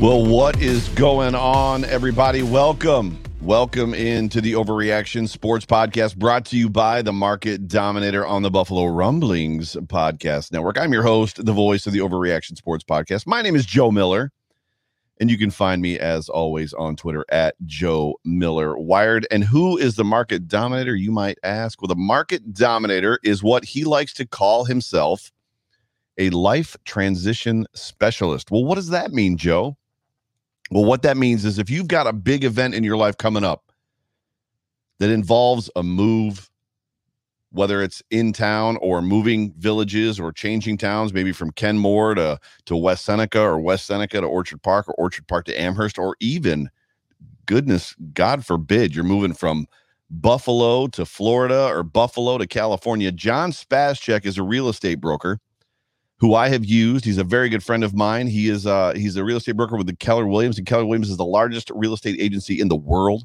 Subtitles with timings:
[0.00, 2.42] Well, what is going on, everybody?
[2.42, 3.22] Welcome.
[3.42, 8.50] Welcome into the Overreaction Sports Podcast brought to you by the market dominator on the
[8.50, 10.78] Buffalo Rumblings Podcast Network.
[10.78, 13.26] I'm your host, the voice of the Overreaction Sports Podcast.
[13.26, 14.32] My name is Joe Miller,
[15.20, 19.26] and you can find me as always on Twitter at Joe Miller Wired.
[19.30, 21.82] And who is the market dominator, you might ask?
[21.82, 25.30] Well, the market dominator is what he likes to call himself
[26.16, 28.50] a life transition specialist.
[28.50, 29.76] Well, what does that mean, Joe?
[30.70, 33.44] Well, what that means is if you've got a big event in your life coming
[33.44, 33.72] up
[35.00, 36.48] that involves a move,
[37.50, 42.76] whether it's in town or moving villages or changing towns, maybe from Kenmore to, to
[42.76, 46.70] West Seneca or West Seneca to Orchard Park or Orchard Park to Amherst, or even,
[47.46, 49.66] goodness, God forbid, you're moving from
[50.08, 53.10] Buffalo to Florida or Buffalo to California.
[53.10, 55.40] John Spascheck is a real estate broker
[56.20, 57.04] who I have used.
[57.04, 58.26] He's a very good friend of mine.
[58.26, 61.10] He is uh, he's a real estate broker with the Keller Williams, and Keller Williams
[61.10, 63.24] is the largest real estate agency in the world.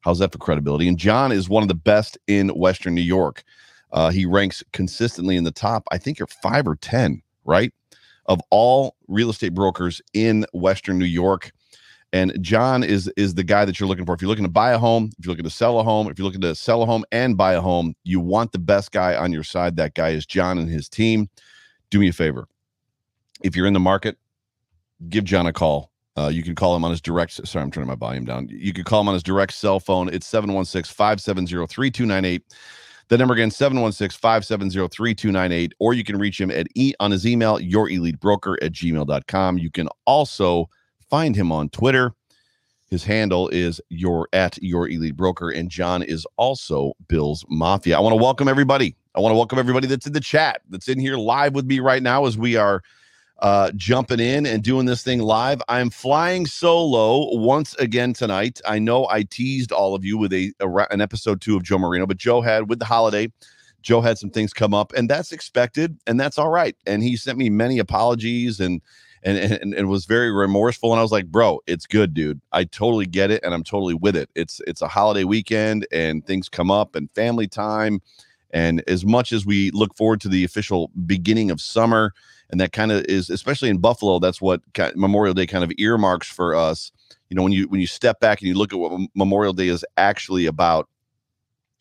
[0.00, 0.88] How's that for credibility?
[0.88, 3.44] And John is one of the best in Western New York.
[3.92, 7.72] Uh, he ranks consistently in the top, I think, you're five or ten, right,
[8.26, 11.52] of all real estate brokers in Western New York.
[12.14, 14.14] And John is is the guy that you're looking for.
[14.14, 16.18] If you're looking to buy a home, if you're looking to sell a home, if
[16.18, 19.14] you're looking to sell a home and buy a home, you want the best guy
[19.14, 19.76] on your side.
[19.76, 21.28] That guy is John and his team
[21.94, 22.48] do me a favor.
[23.42, 24.18] If you're in the market,
[25.08, 25.92] give John a call.
[26.16, 27.32] Uh, you can call him on his direct.
[27.46, 28.48] Sorry, I'm turning my volume down.
[28.50, 30.08] You can call him on his direct cell phone.
[30.12, 32.42] It's 716 570 3298.
[33.08, 35.72] The number again, 716 570 3298.
[35.78, 39.58] Or you can reach him at e- on his email, your elite broker at gmail.com.
[39.58, 40.68] You can also
[41.10, 42.12] find him on Twitter.
[42.90, 45.50] His handle is your at your elite broker.
[45.50, 47.96] And John is also Bill's Mafia.
[47.96, 50.88] I want to welcome everybody I want to welcome everybody that's in the chat, that's
[50.88, 52.82] in here live with me right now as we are
[53.38, 55.62] uh, jumping in and doing this thing live.
[55.68, 58.60] I'm flying solo once again tonight.
[58.66, 61.78] I know I teased all of you with a, a an episode two of Joe
[61.78, 63.30] Marino, but Joe had with the holiday.
[63.82, 66.76] Joe had some things come up, and that's expected, and that's all right.
[66.84, 68.82] And he sent me many apologies and
[69.22, 70.90] and and, and was very remorseful.
[70.90, 72.40] And I was like, bro, it's good, dude.
[72.50, 74.28] I totally get it, and I'm totally with it.
[74.34, 78.00] It's it's a holiday weekend, and things come up, and family time,
[78.54, 82.14] and as much as we look forward to the official beginning of summer,
[82.50, 84.62] and that kind of is, especially in Buffalo, that's what
[84.94, 86.92] Memorial Day kind of earmarks for us.
[87.28, 89.68] You know, when you when you step back and you look at what Memorial Day
[89.68, 90.88] is actually about,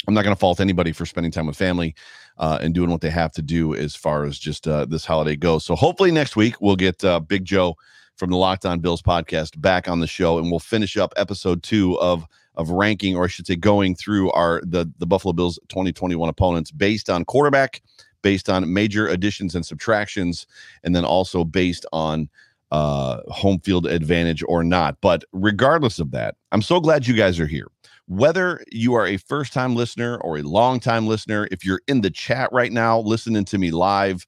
[0.07, 1.93] I'm not going to fault anybody for spending time with family
[2.39, 5.35] uh, and doing what they have to do as far as just uh, this holiday
[5.35, 5.63] goes.
[5.63, 7.75] So hopefully next week we'll get uh, Big Joe
[8.15, 11.61] from the Locked On Bills podcast back on the show, and we'll finish up episode
[11.61, 15.59] two of of ranking, or I should say, going through our the the Buffalo Bills
[15.69, 17.81] 2021 opponents based on quarterback,
[18.21, 20.47] based on major additions and subtractions,
[20.83, 22.29] and then also based on
[22.71, 24.97] uh, home field advantage or not.
[25.01, 27.67] But regardless of that, I'm so glad you guys are here.
[28.07, 32.01] Whether you are a first time listener or a long time listener, if you're in
[32.01, 34.25] the chat right now listening to me live,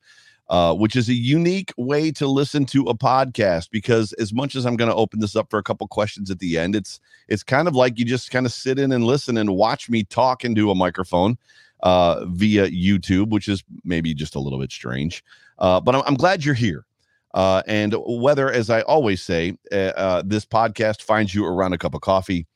[0.49, 4.65] uh, which is a unique way to listen to a podcast because as much as
[4.65, 7.43] I'm going to open this up for a couple questions at the end, it's it's
[7.43, 10.45] kind of like you just kind of sit in and listen and watch me talk
[10.45, 11.37] into a microphone
[11.83, 15.23] uh, via YouTube, which is maybe just a little bit strange.
[15.59, 16.85] Uh, but I'm, I'm glad you're here.
[17.33, 21.77] Uh, and whether, as I always say, uh, uh, this podcast finds you around a
[21.77, 22.47] cup of coffee,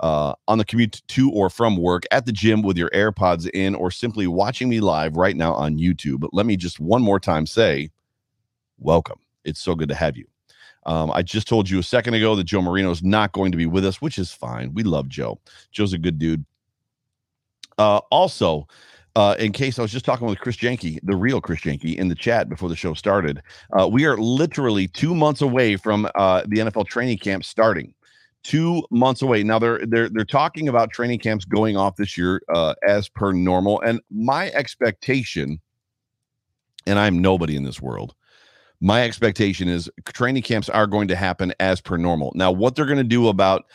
[0.00, 3.74] uh, on the commute to or from work, at the gym with your AirPods in,
[3.74, 7.46] or simply watching me live right now on YouTube, let me just one more time
[7.46, 7.90] say,
[8.78, 9.18] welcome.
[9.44, 10.26] It's so good to have you.
[10.86, 13.58] Um, I just told you a second ago that Joe Marino is not going to
[13.58, 14.72] be with us, which is fine.
[14.72, 15.38] We love Joe.
[15.70, 16.44] Joe's a good dude.
[17.76, 18.66] Uh, also,
[19.16, 22.08] uh, in case I was just talking with Chris Jenke, the real Chris Jenke, in
[22.08, 23.42] the chat before the show started.
[23.78, 27.94] Uh, we are literally two months away from uh, the NFL training camp starting.
[28.48, 29.42] Two months away.
[29.42, 33.30] Now they're they're they're talking about training camps going off this year uh, as per
[33.30, 35.60] normal, and my expectation,
[36.86, 38.14] and I'm nobody in this world.
[38.80, 42.32] My expectation is training camps are going to happen as per normal.
[42.34, 43.66] Now, what they're going to do about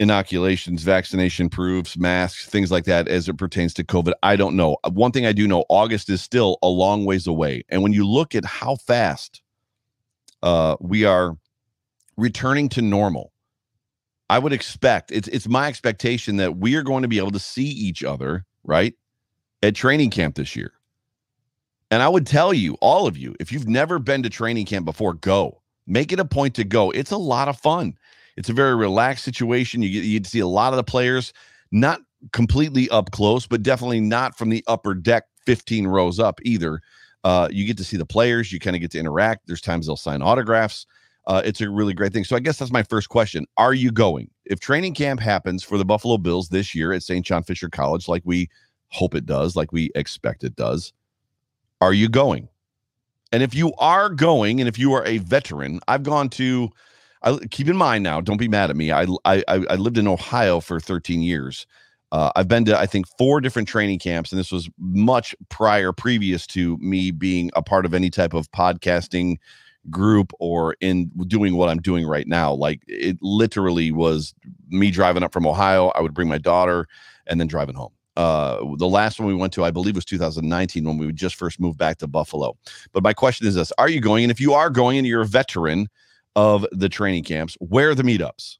[0.00, 4.12] inoculations, vaccination proofs, masks, things like that as it pertains to COVID.
[4.24, 4.76] I don't know.
[4.82, 7.64] Uh, one thing I do know August is still a long ways away.
[7.68, 9.40] And when you look at how fast
[10.42, 11.38] uh, we are
[12.16, 13.30] returning to normal,
[14.30, 17.38] I would expect it's it's my expectation that we are going to be able to
[17.38, 18.94] see each other, right?
[19.62, 20.72] At training camp this year.
[21.90, 24.84] And I would tell you, all of you, if you've never been to training camp
[24.84, 25.60] before, go.
[25.86, 26.90] Make it a point to go.
[26.90, 27.94] It's a lot of fun.
[28.36, 29.82] It's a very relaxed situation.
[29.82, 31.32] You get, you get to see a lot of the players,
[31.70, 32.00] not
[32.32, 36.80] completely up close, but definitely not from the upper deck 15 rows up either.
[37.22, 38.52] Uh, you get to see the players.
[38.52, 39.46] You kind of get to interact.
[39.46, 40.86] There's times they'll sign autographs.
[41.26, 42.24] Uh, it's a really great thing.
[42.24, 43.46] So I guess that's my first question.
[43.56, 44.30] Are you going?
[44.44, 47.24] If training camp happens for the Buffalo Bills this year at St.
[47.24, 48.48] John Fisher College, like we
[48.88, 50.92] hope it does, like we expect it does,
[51.80, 52.48] are you going?
[53.32, 56.70] And if you are going, and if you are a veteran, I've gone to
[57.24, 58.92] I, keep in mind now, don't be mad at me.
[58.92, 61.66] I, I, I lived in Ohio for 13 years.
[62.12, 65.90] Uh, I've been to, I think, four different training camps, and this was much prior,
[65.90, 69.38] previous to me being a part of any type of podcasting
[69.90, 72.52] group or in doing what I'm doing right now.
[72.52, 74.34] Like it literally was
[74.68, 75.88] me driving up from Ohio.
[75.94, 76.86] I would bring my daughter
[77.26, 77.92] and then driving home.
[78.16, 81.58] Uh, the last one we went to, I believe, was 2019 when we just first
[81.58, 82.56] moved back to Buffalo.
[82.92, 84.24] But my question is this Are you going?
[84.24, 85.88] And if you are going and you're a veteran,
[86.36, 87.56] of the training camps.
[87.60, 88.58] Where are the meetups?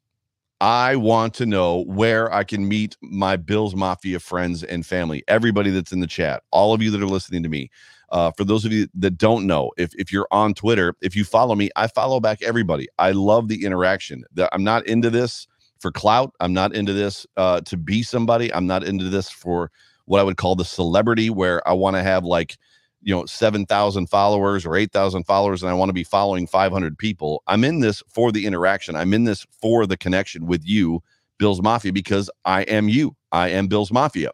[0.60, 5.70] I want to know where I can meet my Bills Mafia friends and family, everybody
[5.70, 7.70] that's in the chat, all of you that are listening to me.
[8.14, 11.24] Uh, for those of you that don't know, if, if you're on Twitter, if you
[11.24, 12.88] follow me, I follow back everybody.
[12.98, 14.24] I love the interaction.
[14.52, 15.46] I'm not into this
[15.80, 16.32] for clout.
[16.40, 18.54] I'm not into this uh, to be somebody.
[18.54, 19.70] I'm not into this for
[20.06, 22.56] what I would call the celebrity, where I want to have like–
[23.04, 27.42] you know 7000 followers or 8000 followers and i want to be following 500 people
[27.46, 31.02] i'm in this for the interaction i'm in this for the connection with you
[31.38, 34.30] bills mafia because i am you i am bills mafia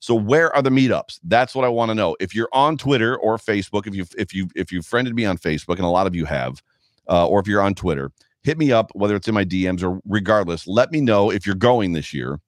[0.00, 3.16] so where are the meetups that's what i want to know if you're on twitter
[3.18, 6.06] or facebook if you if you if you friended me on facebook and a lot
[6.06, 6.62] of you have
[7.08, 8.10] uh, or if you're on twitter
[8.42, 11.54] hit me up whether it's in my dms or regardless let me know if you're
[11.54, 12.40] going this year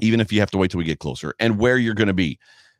[0.00, 2.14] even if you have to wait till we get closer and where you're going to
[2.14, 2.38] be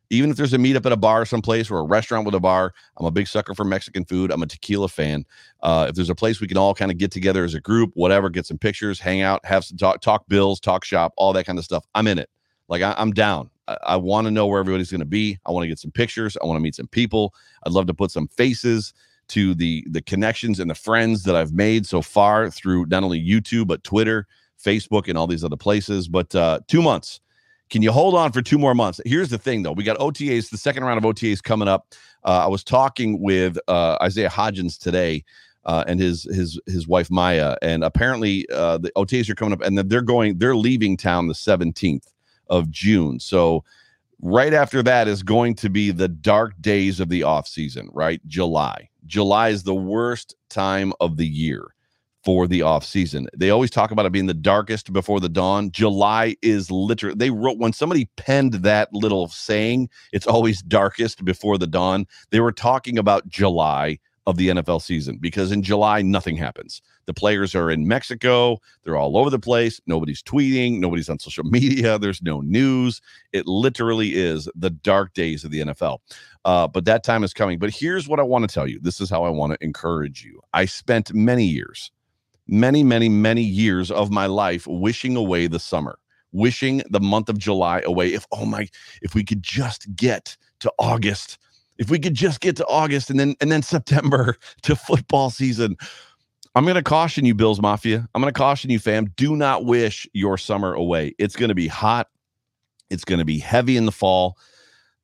[0.09, 2.73] even if there's a meetup at a bar someplace or a restaurant with a bar,
[2.97, 4.31] I'm a big sucker for Mexican food.
[4.31, 5.25] I'm a tequila fan.
[5.61, 7.91] Uh, if there's a place we can all kind of get together as a group,
[7.93, 11.45] whatever, get some pictures, hang out, have some talk, talk bills, talk shop, all that
[11.45, 12.29] kind of stuff, I'm in it.
[12.67, 13.49] Like I, am down.
[13.83, 15.37] I, want to know where everybody's going to be.
[15.45, 16.37] I want to get some pictures.
[16.41, 17.33] I want to meet some people.
[17.65, 18.93] I'd love to put some faces
[19.29, 23.23] to the the connections and the friends that I've made so far through not only
[23.23, 24.25] YouTube but Twitter,
[24.63, 26.07] Facebook, and all these other places.
[26.07, 27.19] But uh, two months
[27.69, 28.99] can you hold on for two more months?
[29.05, 29.71] Here's the thing, though.
[29.71, 31.93] We got OTAs, the second round of OTAs coming up.
[32.23, 35.23] Uh, I was talking with uh, Isaiah Hodgins today.
[35.65, 39.61] Uh, and his his his wife Maya, and apparently uh, the OTAs are coming up,
[39.61, 42.07] and they're going, they're leaving town the 17th
[42.49, 43.19] of June.
[43.19, 43.63] So
[44.21, 48.25] right after that is going to be the dark days of the off season, right?
[48.27, 48.89] July.
[49.05, 51.73] July is the worst time of the year
[52.23, 53.27] for the off season.
[53.35, 55.71] They always talk about it being the darkest before the dawn.
[55.71, 61.57] July is literally they wrote when somebody penned that little saying, it's always darkest before
[61.57, 62.05] the dawn.
[62.31, 66.81] They were talking about July of the NFL season because in July nothing happens.
[67.05, 71.43] The players are in Mexico, they're all over the place, nobody's tweeting, nobody's on social
[71.45, 73.01] media, there's no news.
[73.33, 75.99] It literally is the dark days of the NFL.
[76.45, 77.59] Uh, but that time is coming.
[77.59, 78.79] But here's what I want to tell you.
[78.81, 80.39] This is how I want to encourage you.
[80.53, 81.91] I spent many years
[82.49, 85.99] many, many, many years of my life wishing away the summer,
[86.31, 88.13] wishing the month of July away.
[88.13, 88.67] If, oh my,
[89.01, 91.37] if we could just get to August,
[91.79, 95.75] If we could just get to August and then and then September to football season.
[96.55, 98.07] I'm going to caution you, Bills Mafia.
[98.13, 99.05] I'm going to caution you, fam.
[99.15, 101.13] Do not wish your summer away.
[101.19, 102.09] It's going to be hot.
[102.89, 104.35] It's going to be heavy in the fall.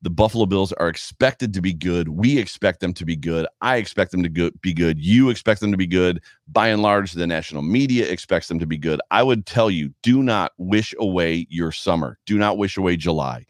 [0.02, 2.10] The Buffalo Bills are expected to be good.
[2.10, 3.48] We expect them to be good.
[3.62, 5.00] I expect them to go- be good.
[5.00, 6.22] You expect them to be good.
[6.48, 9.00] By and large, the national media expects them to be good.
[9.10, 12.20] I would tell you do not wish away your summer.
[12.26, 13.46] Do not wish away July.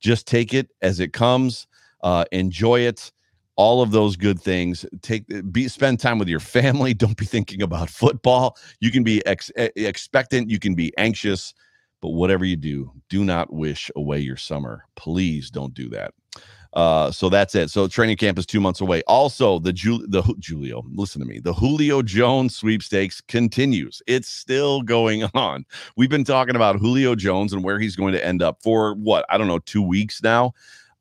[0.00, 1.66] Just take it as it comes.
[2.02, 3.12] Uh, enjoy it.
[3.56, 4.86] All of those good things.
[5.02, 6.94] Take be spend time with your family.
[7.02, 8.56] Don't be thinking about football.
[8.80, 10.50] You can be ex- expectant.
[10.50, 11.52] You can be anxious
[12.02, 14.84] but whatever you do, do not wish away your summer.
[14.96, 16.12] Please don't do that.
[16.72, 17.70] Uh, so that's it.
[17.70, 19.02] So training camp is two months away.
[19.06, 19.72] Also, the
[20.08, 21.38] the Julio, listen to me.
[21.38, 24.02] The Julio Jones sweepstakes continues.
[24.06, 25.64] It's still going on.
[25.96, 29.24] We've been talking about Julio Jones and where he's going to end up for what
[29.28, 30.54] I don't know, two weeks now.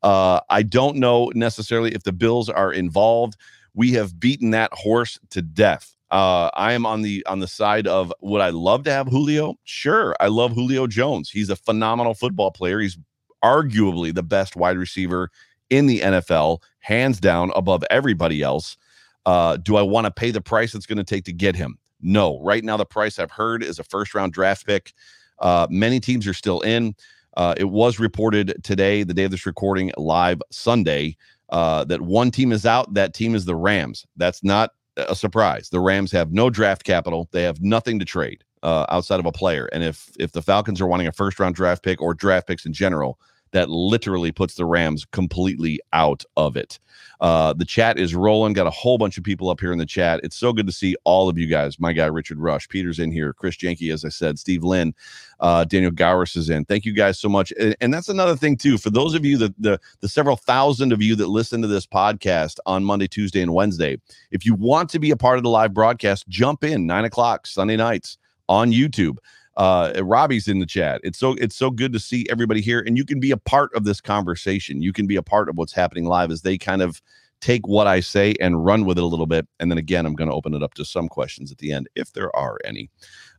[0.03, 3.37] Uh, I don't know necessarily if the Bills are involved.
[3.73, 5.95] We have beaten that horse to death.
[6.09, 9.55] Uh, I am on the on the side of would I love to have Julio?
[9.63, 11.29] Sure, I love Julio Jones.
[11.29, 12.79] He's a phenomenal football player.
[12.79, 12.97] He's
[13.43, 15.29] arguably the best wide receiver
[15.69, 18.77] in the NFL, hands down above everybody else.
[19.25, 21.77] Uh, do I want to pay the price it's going to take to get him?
[22.01, 22.41] No.
[22.41, 24.93] Right now, the price I've heard is a first round draft pick.
[25.39, 26.95] Uh, many teams are still in.
[27.37, 31.15] Uh, it was reported today, the day of this recording, live Sunday,
[31.49, 32.93] uh, that one team is out.
[32.93, 34.05] That team is the Rams.
[34.15, 35.69] That's not a surprise.
[35.69, 37.29] The Rams have no draft capital.
[37.31, 39.67] They have nothing to trade uh, outside of a player.
[39.71, 42.65] And if if the Falcons are wanting a first round draft pick or draft picks
[42.65, 43.19] in general,
[43.51, 46.79] that literally puts the Rams completely out of it.
[47.21, 48.51] Uh, the chat is rolling.
[48.53, 50.19] Got a whole bunch of people up here in the chat.
[50.23, 51.79] It's so good to see all of you guys.
[51.79, 54.95] My guy Richard Rush, Peter's in here, Chris Jenke, as I said, Steve Lynn,
[55.39, 56.65] uh, Daniel Gowers is in.
[56.65, 57.53] Thank you guys so much.
[57.59, 58.79] And, and that's another thing too.
[58.79, 61.85] For those of you that the the several thousand of you that listen to this
[61.85, 63.99] podcast on Monday, Tuesday, and Wednesday,
[64.31, 67.45] if you want to be a part of the live broadcast, jump in nine o'clock
[67.45, 68.17] Sunday nights
[68.49, 69.17] on YouTube.
[69.57, 71.01] Uh, Robbie's in the chat.
[71.03, 73.73] It's so it's so good to see everybody here, and you can be a part
[73.75, 74.81] of this conversation.
[74.81, 77.01] You can be a part of what's happening live as they kind of
[77.41, 79.47] take what I say and run with it a little bit.
[79.59, 81.89] And then again, I'm going to open it up to some questions at the end
[81.95, 82.89] if there are any.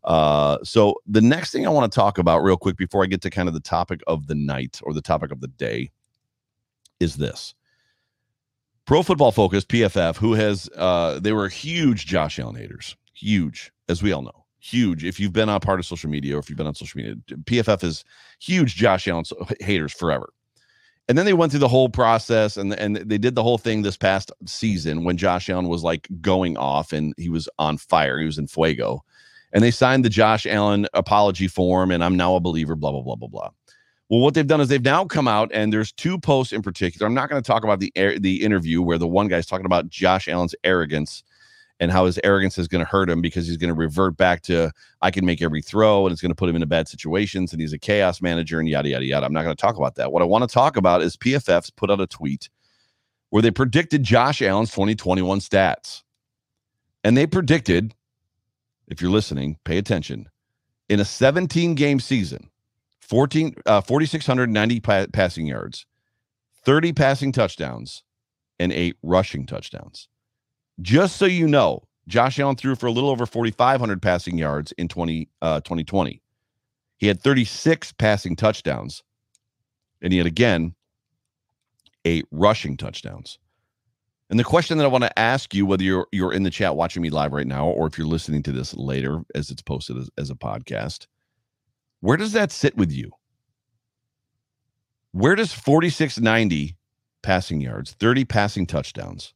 [0.04, 3.23] Uh, so the next thing I want to talk about real quick before I get
[3.23, 5.90] to kind of the topic of the night or the topic of the day
[6.99, 7.54] is this.
[8.85, 14.02] Pro Football Focus, PFF, who has uh, they were huge Josh Allen haters, huge, as
[14.02, 15.04] we all know huge.
[15.04, 17.16] If you've been on part of social media or if you've been on social media,
[17.45, 18.04] PFF is
[18.40, 19.25] huge Josh Allen
[19.61, 20.33] haters forever.
[21.09, 23.83] And then they went through the whole process and and they did the whole thing
[23.83, 28.19] this past season when Josh Allen was like going off and he was on fire.
[28.19, 29.04] He was in fuego.
[29.52, 33.02] And they signed the Josh Allen apology form and I'm now a believer, blah, blah,
[33.02, 33.50] blah, blah, blah.
[34.09, 37.07] Well, what they've done is they've now come out and there's two posts in particular.
[37.07, 39.88] I'm not going to talk about the the interview where the one guy's talking about
[39.88, 41.25] Josh Allen's arrogance
[41.83, 44.43] and how his arrogance is going to hurt him because he's going to revert back
[44.43, 44.71] to
[45.03, 47.61] I can make every throw and it's going to put him into bad situations and
[47.61, 49.27] he's a chaos manager and yada yada yada.
[49.27, 50.12] I'm not going to talk about that.
[50.12, 52.49] What I want to talk about is PFF's put out a tweet
[53.31, 56.05] where they predicted Josh Allen's 2021 stats.
[57.03, 57.97] And they predicted,
[58.87, 60.29] if you're listening, pay attention,
[60.89, 62.49] in a 17 game season,
[63.01, 65.85] 14 uh, 4690 pa- passing yards,
[66.65, 68.05] 30 passing touchdowns
[68.61, 70.07] and 8 rushing touchdowns.
[70.81, 74.88] Just so you know, Josh Allen threw for a little over 4,500 passing yards in
[74.88, 76.21] 20, uh, 2020.
[76.99, 79.02] He had 36 passing touchdowns,
[80.00, 80.75] and had again
[82.05, 83.38] eight rushing touchdowns.
[84.31, 86.75] And the question that I want to ask you, whether you're you're in the chat
[86.75, 89.99] watching me live right now, or if you're listening to this later as it's posted
[89.99, 91.07] as, as a podcast,
[92.00, 93.11] where does that sit with you?
[95.12, 96.76] Where does 4690
[97.23, 99.35] passing yards, 30 passing touchdowns,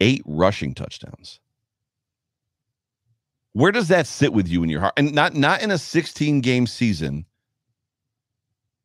[0.00, 1.40] eight rushing touchdowns.
[3.52, 4.94] Where does that sit with you in your heart?
[4.96, 7.24] And not not in a 16 game season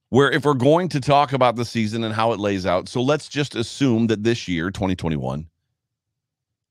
[0.09, 3.01] where if we're going to talk about the season and how it lays out, so
[3.01, 5.47] let's just assume that this year, 2021,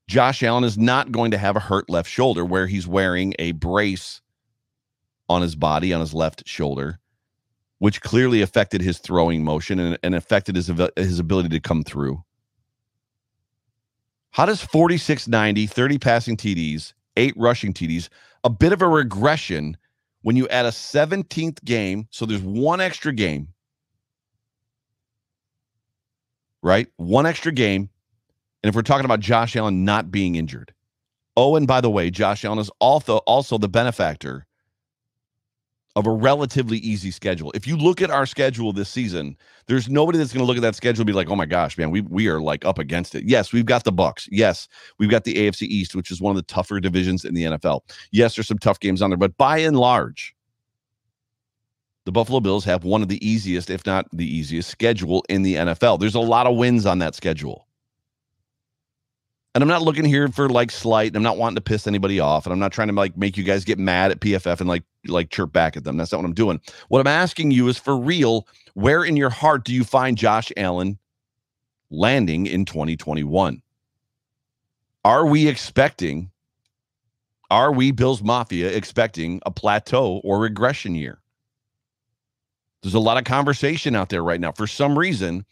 [0.08, 3.52] Josh Allen is not going to have a hurt left shoulder where he's wearing a
[3.52, 4.20] brace
[5.28, 6.98] on his body on his left shoulder,
[7.78, 12.22] which clearly affected his throwing motion and, and affected his his ability to come through.
[14.32, 18.08] How does 4690, 30 passing TDs, eight rushing TDs,
[18.44, 19.76] a bit of a regression
[20.22, 22.08] when you add a 17th game?
[22.10, 23.48] So there's one extra game,
[26.62, 26.88] right?
[26.96, 27.90] One extra game.
[28.62, 30.72] And if we're talking about Josh Allen not being injured.
[31.36, 34.46] Oh, and by the way, Josh Allen is also also the benefactor
[35.94, 37.52] of a relatively easy schedule.
[37.54, 40.62] If you look at our schedule this season, there's nobody that's going to look at
[40.62, 43.14] that schedule and be like, "Oh my gosh, man, we we are like up against
[43.14, 44.28] it." Yes, we've got the Bucks.
[44.30, 44.68] Yes,
[44.98, 47.80] we've got the AFC East, which is one of the tougher divisions in the NFL.
[48.10, 50.34] Yes, there's some tough games on there, but by and large,
[52.04, 55.56] the Buffalo Bills have one of the easiest, if not the easiest, schedule in the
[55.56, 56.00] NFL.
[56.00, 57.66] There's a lot of wins on that schedule.
[59.54, 61.14] And I'm not looking here for like slight.
[61.14, 63.44] I'm not wanting to piss anybody off, and I'm not trying to like make you
[63.44, 65.96] guys get mad at PFF and like like chirp back at them.
[65.96, 66.60] That's not what I'm doing.
[66.88, 68.46] What I'm asking you is for real.
[68.74, 70.98] Where in your heart do you find Josh Allen
[71.90, 73.60] landing in 2021?
[75.04, 76.30] Are we expecting?
[77.50, 81.18] Are we Bills Mafia expecting a plateau or regression year?
[82.82, 84.52] There's a lot of conversation out there right now.
[84.52, 85.44] For some reason,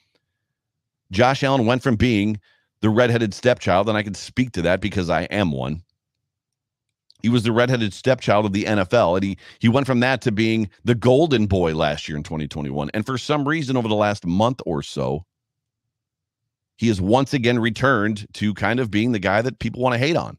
[1.12, 2.40] Josh Allen went from being
[2.82, 5.82] the redheaded stepchild, and I can speak to that because I am one.
[7.22, 10.32] He was the redheaded stepchild of the NFL, and he he went from that to
[10.32, 12.90] being the golden boy last year in 2021.
[12.94, 15.26] And for some reason, over the last month or so,
[16.76, 19.98] he has once again returned to kind of being the guy that people want to
[19.98, 20.38] hate on.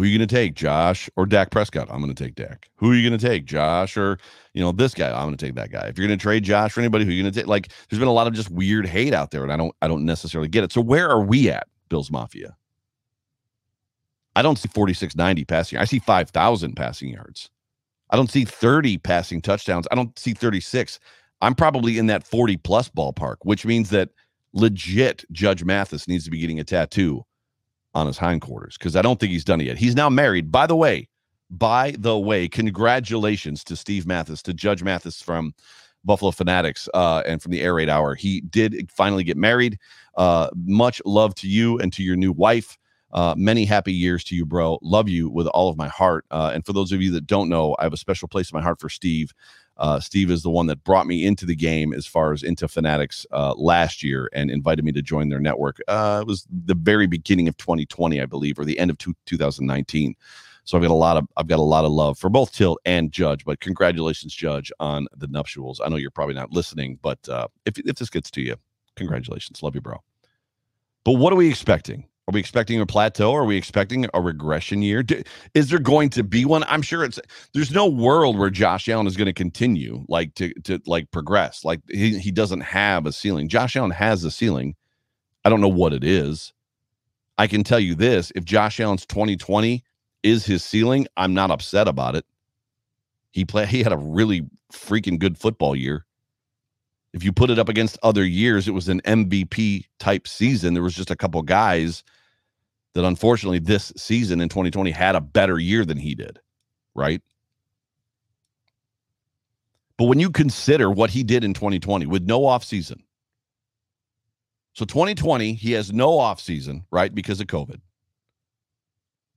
[0.00, 1.86] Who are you going to take, Josh or Dak Prescott?
[1.90, 2.70] I'm going to take Dak.
[2.76, 4.18] Who are you going to take, Josh or
[4.54, 5.08] you know this guy?
[5.10, 5.88] I'm going to take that guy.
[5.88, 7.46] If you're going to trade Josh for anybody, who are you going to take?
[7.46, 9.88] Like, there's been a lot of just weird hate out there, and I don't, I
[9.88, 10.72] don't necessarily get it.
[10.72, 12.56] So where are we at, Bills Mafia?
[14.36, 15.78] I don't see 4690 passing.
[15.78, 17.50] I see 5,000 passing yards.
[18.08, 19.86] I don't see 30 passing touchdowns.
[19.90, 20.98] I don't see 36.
[21.42, 24.08] I'm probably in that 40 plus ballpark, which means that
[24.54, 27.22] legit Judge Mathis needs to be getting a tattoo
[27.94, 29.78] on his hindquarters because I don't think he's done it yet.
[29.78, 30.50] He's now married.
[30.52, 31.08] By the way,
[31.50, 35.52] by the way, congratulations to Steve Mathis, to Judge Mathis from
[36.04, 38.14] Buffalo Fanatics uh, and from the Air Raid Hour.
[38.14, 39.78] He did finally get married.
[40.16, 42.78] Uh, much love to you and to your new wife.
[43.12, 44.78] Uh, many happy years to you, bro.
[44.82, 46.24] Love you with all of my heart.
[46.30, 48.56] Uh, and for those of you that don't know, I have a special place in
[48.56, 49.32] my heart for Steve.
[49.80, 52.68] Uh, Steve is the one that brought me into the game as far as into
[52.68, 55.78] Fanatics uh, last year and invited me to join their network.
[55.88, 59.14] Uh, it was the very beginning of 2020, I believe, or the end of two,
[59.24, 60.14] 2019.
[60.64, 62.78] So I've got a lot of I've got a lot of love for both Tilt
[62.84, 63.44] and Judge.
[63.44, 65.80] But congratulations, Judge, on the nuptials.
[65.82, 68.56] I know you're probably not listening, but uh, if if this gets to you,
[68.96, 69.96] congratulations, love you, bro.
[71.04, 72.04] But what are we expecting?
[72.28, 73.34] Are we expecting a plateau?
[73.34, 75.02] Are we expecting a regression year?
[75.02, 75.22] Do,
[75.54, 76.62] is there going to be one?
[76.68, 77.18] I'm sure it's
[77.54, 81.64] there's no world where Josh Allen is going to continue like to to like progress.
[81.64, 83.48] Like he, he doesn't have a ceiling.
[83.48, 84.76] Josh Allen has a ceiling.
[85.44, 86.52] I don't know what it is.
[87.36, 89.82] I can tell you this: if Josh Allen's 2020
[90.22, 92.24] is his ceiling, I'm not upset about it.
[93.32, 96.06] He play he had a really freaking good football year.
[97.12, 100.74] If you put it up against other years, it was an MVP type season.
[100.74, 102.04] There was just a couple guys
[102.94, 106.38] that unfortunately this season in 2020 had a better year than he did,
[106.94, 107.20] right?
[109.96, 113.02] But when you consider what he did in 2020 with no offseason,
[114.72, 117.14] so 2020, he has no offseason, right?
[117.14, 117.80] Because of COVID.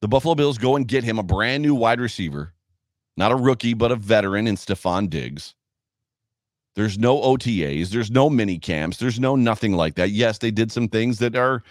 [0.02, 2.54] The Buffalo Bills go and get him a brand new wide receiver,
[3.18, 5.56] not a rookie, but a veteran in Stefon Diggs.
[6.76, 10.10] There's no OTAs, there's no mini camps, there's no nothing like that.
[10.10, 11.64] Yes, they did some things that are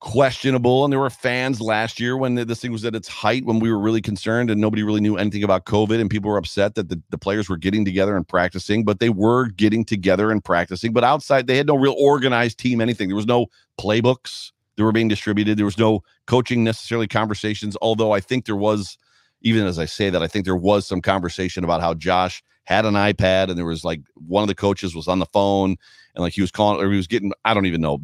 [0.00, 0.84] questionable.
[0.84, 3.70] And there were fans last year when this thing was at its height, when we
[3.70, 6.00] were really concerned and nobody really knew anything about COVID.
[6.00, 9.10] And people were upset that the, the players were getting together and practicing, but they
[9.10, 10.92] were getting together and practicing.
[10.92, 13.08] But outside, they had no real organized team, anything.
[13.08, 13.46] There was no
[13.78, 15.58] playbooks that were being distributed.
[15.58, 18.96] There was no coaching necessarily conversations, although I think there was,
[19.42, 22.86] even as I say that, I think there was some conversation about how Josh had
[22.86, 25.76] an iPad and there was like one of the coaches was on the phone
[26.14, 28.00] and like he was calling or he was getting, I don't even know.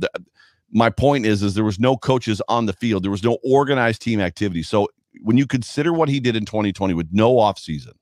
[0.72, 3.04] My point is is there was no coaches on the field.
[3.04, 4.62] There was no organized team activity.
[4.62, 4.88] So
[5.22, 7.92] when you consider what he did in 2020 with no offseason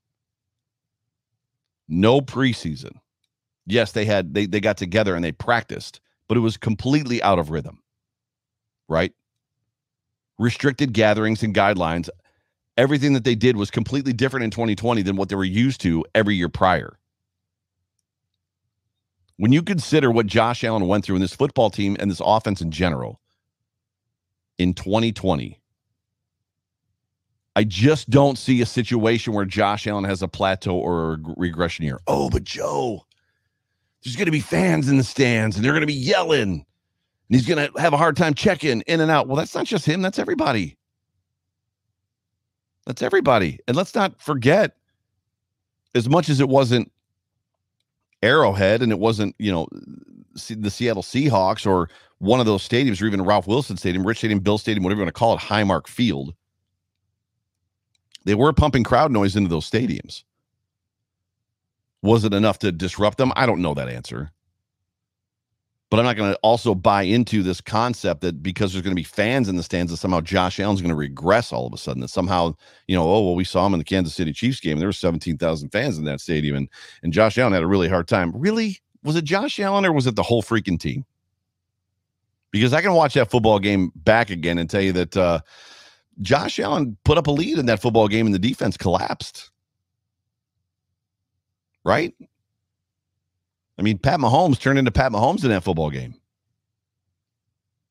[1.87, 2.93] no preseason
[3.67, 7.39] yes they had they, they got together and they practiced but it was completely out
[7.39, 7.79] of rhythm
[8.89, 9.13] right?
[10.39, 12.09] Restricted gatherings and guidelines
[12.77, 16.05] everything that they did was completely different in 2020 than what they were used to
[16.15, 16.99] every year prior
[19.37, 22.61] when you consider what Josh Allen went through in this football team and this offense
[22.61, 23.21] in general
[24.59, 25.61] in 2020,
[27.57, 31.85] I just don't see a situation where Josh Allen has a plateau or a regression
[31.85, 32.01] year.
[32.07, 33.05] Oh, but Joe,
[34.03, 36.65] there's going to be fans in the stands and they're going to be yelling
[37.29, 39.27] and he's going to have a hard time checking in and out.
[39.27, 40.77] Well, that's not just him, that's everybody.
[42.87, 43.59] That's everybody.
[43.67, 44.77] And let's not forget,
[45.95, 46.91] as much as it wasn't
[48.23, 49.69] Arrowhead and it wasn't, you know,
[50.51, 54.41] the Seattle Seahawks or one of those stadiums or even Ralph Wilson Stadium, Rich Stadium,
[54.41, 56.35] Bill Stadium, whatever you want to call it, Highmark Field.
[58.25, 60.25] They were pumping crowd noise into those stadiums.
[62.03, 63.33] Was it enough to disrupt them?
[63.37, 64.31] I don't know that answer.
[65.95, 69.01] But I'm not going to also buy into this concept that because there's going to
[69.01, 71.79] be fans in the stands, that somehow Josh Allen's going to regress all of a
[71.79, 72.01] sudden.
[72.01, 72.57] That somehow,
[72.89, 74.73] you know, oh well, we saw him in the Kansas City Chiefs game.
[74.73, 76.69] And There were 17,000 fans in that stadium, and
[77.05, 78.33] and Josh Allen had a really hard time.
[78.35, 81.05] Really, was it Josh Allen or was it the whole freaking team?
[82.51, 85.39] Because I can watch that football game back again and tell you that uh,
[86.23, 89.49] Josh Allen put up a lead in that football game and the defense collapsed.
[91.85, 92.15] Right?
[93.79, 96.15] I mean, Pat Mahomes turned into Pat Mahomes in that football game.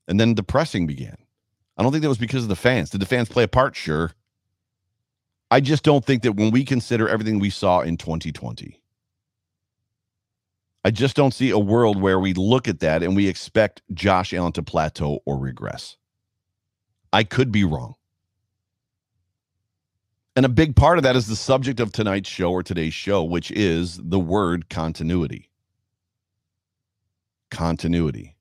[0.07, 1.17] And then the pressing began.
[1.77, 2.89] I don't think that was because of the fans.
[2.89, 3.75] Did the fans play a part?
[3.75, 4.11] Sure.
[5.49, 8.79] I just don't think that when we consider everything we saw in 2020,
[10.85, 14.33] I just don't see a world where we look at that and we expect Josh
[14.33, 15.97] Allen to plateau or regress.
[17.13, 17.95] I could be wrong.
[20.35, 23.23] And a big part of that is the subject of tonight's show or today's show,
[23.23, 25.49] which is the word continuity.
[27.53, 28.35] Continuity.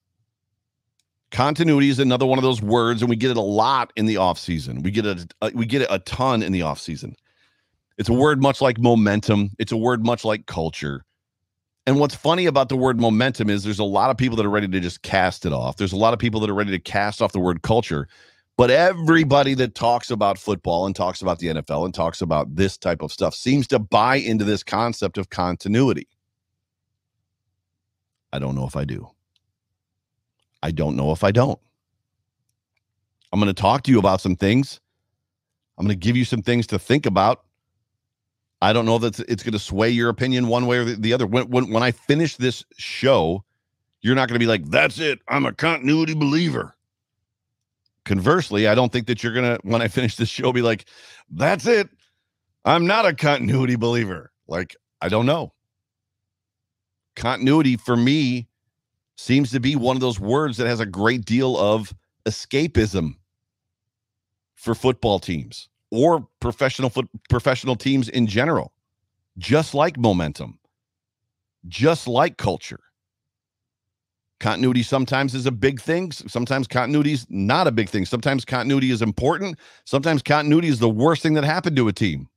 [1.31, 4.16] Continuity is another one of those words, and we get it a lot in the
[4.16, 4.83] off season.
[4.83, 7.14] We get it, uh, we get it a ton in the off season.
[7.98, 9.51] It's a word much like momentum.
[9.59, 11.05] It's a word much like culture.
[11.87, 14.51] And what's funny about the word momentum is there's a lot of people that are
[14.51, 15.77] ready to just cast it off.
[15.77, 18.09] There's a lot of people that are ready to cast off the word culture.
[18.57, 22.79] But everybody that talks about football and talks about the NFL and talks about this
[22.79, 26.09] type of stuff seems to buy into this concept of continuity.
[28.33, 29.11] I don't know if I do.
[30.62, 31.59] I don't know if I don't.
[33.33, 34.81] I'm going to talk to you about some things.
[35.79, 37.45] I'm going to give you some things to think about.
[38.61, 41.27] I don't know that it's going to sway your opinion one way or the other.
[41.27, 43.42] When, when, when I finish this show,
[44.03, 45.21] you're not going to be like, that's it.
[45.29, 46.77] I'm a continuity believer.
[48.05, 50.85] Conversely, I don't think that you're going to, when I finish this show, be like,
[51.31, 51.88] that's it.
[52.64, 54.31] I'm not a continuity believer.
[54.47, 55.53] Like, I don't know.
[57.16, 58.48] Continuity for me
[59.16, 61.94] seems to be one of those words that has a great deal of
[62.25, 63.14] escapism
[64.55, 68.72] for football teams or professional foot professional teams in general.
[69.38, 70.59] Just like momentum.
[71.68, 72.81] Just like culture.
[74.40, 76.11] Continuity sometimes is a big thing.
[76.11, 78.05] Sometimes continuity is not a big thing.
[78.05, 79.57] Sometimes continuity is important.
[79.85, 82.29] Sometimes continuity is the worst thing that happened to a team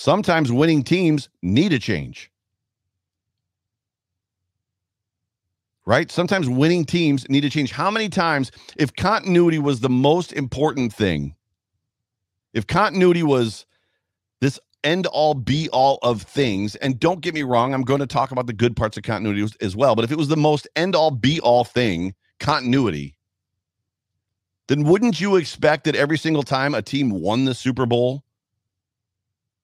[0.00, 2.30] sometimes winning teams need a change
[5.86, 6.12] right?
[6.12, 7.72] Sometimes winning teams need to change.
[7.72, 11.34] How many times, if continuity was the most important thing,
[12.52, 13.66] if continuity was
[14.40, 18.06] this end all be all of things, and don't get me wrong, I'm going to
[18.06, 20.68] talk about the good parts of continuity as well, but if it was the most
[20.76, 23.16] end all be all thing, continuity,
[24.68, 28.22] then wouldn't you expect that every single time a team won the Super Bowl,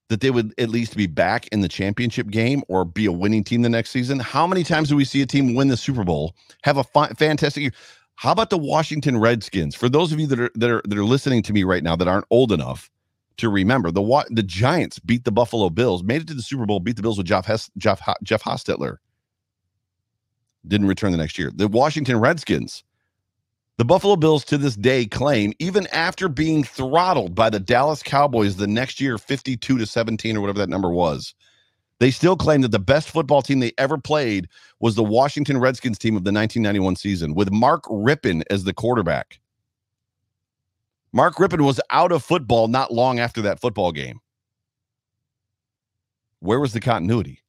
[0.08, 3.42] that they would at least be back in the championship game or be a winning
[3.42, 4.20] team the next season.
[4.20, 7.08] How many times do we see a team win the Super Bowl, have a fi-
[7.08, 7.72] fantastic year?
[8.14, 9.74] How about the Washington Redskins?
[9.74, 11.96] For those of you that are that are that are listening to me right now
[11.96, 12.90] that aren't old enough
[13.38, 16.80] to remember, the the Giants beat the Buffalo Bills, made it to the Super Bowl,
[16.80, 18.96] beat the Bills with Jeff Hess, Jeff Jeff Hostetler.
[20.66, 21.52] Didn't return the next year.
[21.54, 22.84] The Washington Redskins
[23.78, 28.56] the Buffalo Bills to this day claim, even after being throttled by the Dallas Cowboys
[28.56, 31.34] the next year, 52 to 17 or whatever that number was,
[31.98, 34.48] they still claim that the best football team they ever played
[34.80, 39.40] was the Washington Redskins team of the 1991 season with Mark Rypien as the quarterback.
[41.12, 44.20] Mark Rypien was out of football not long after that football game.
[46.40, 47.42] Where was the continuity?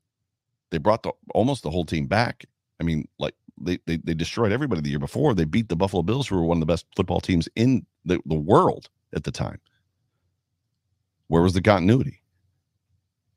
[0.72, 2.46] They brought the, almost the whole team back.
[2.80, 5.34] I mean, like they, they they destroyed everybody the year before.
[5.34, 8.20] They beat the Buffalo Bills, who were one of the best football teams in the,
[8.26, 9.60] the world at the time.
[11.28, 12.22] Where was the continuity?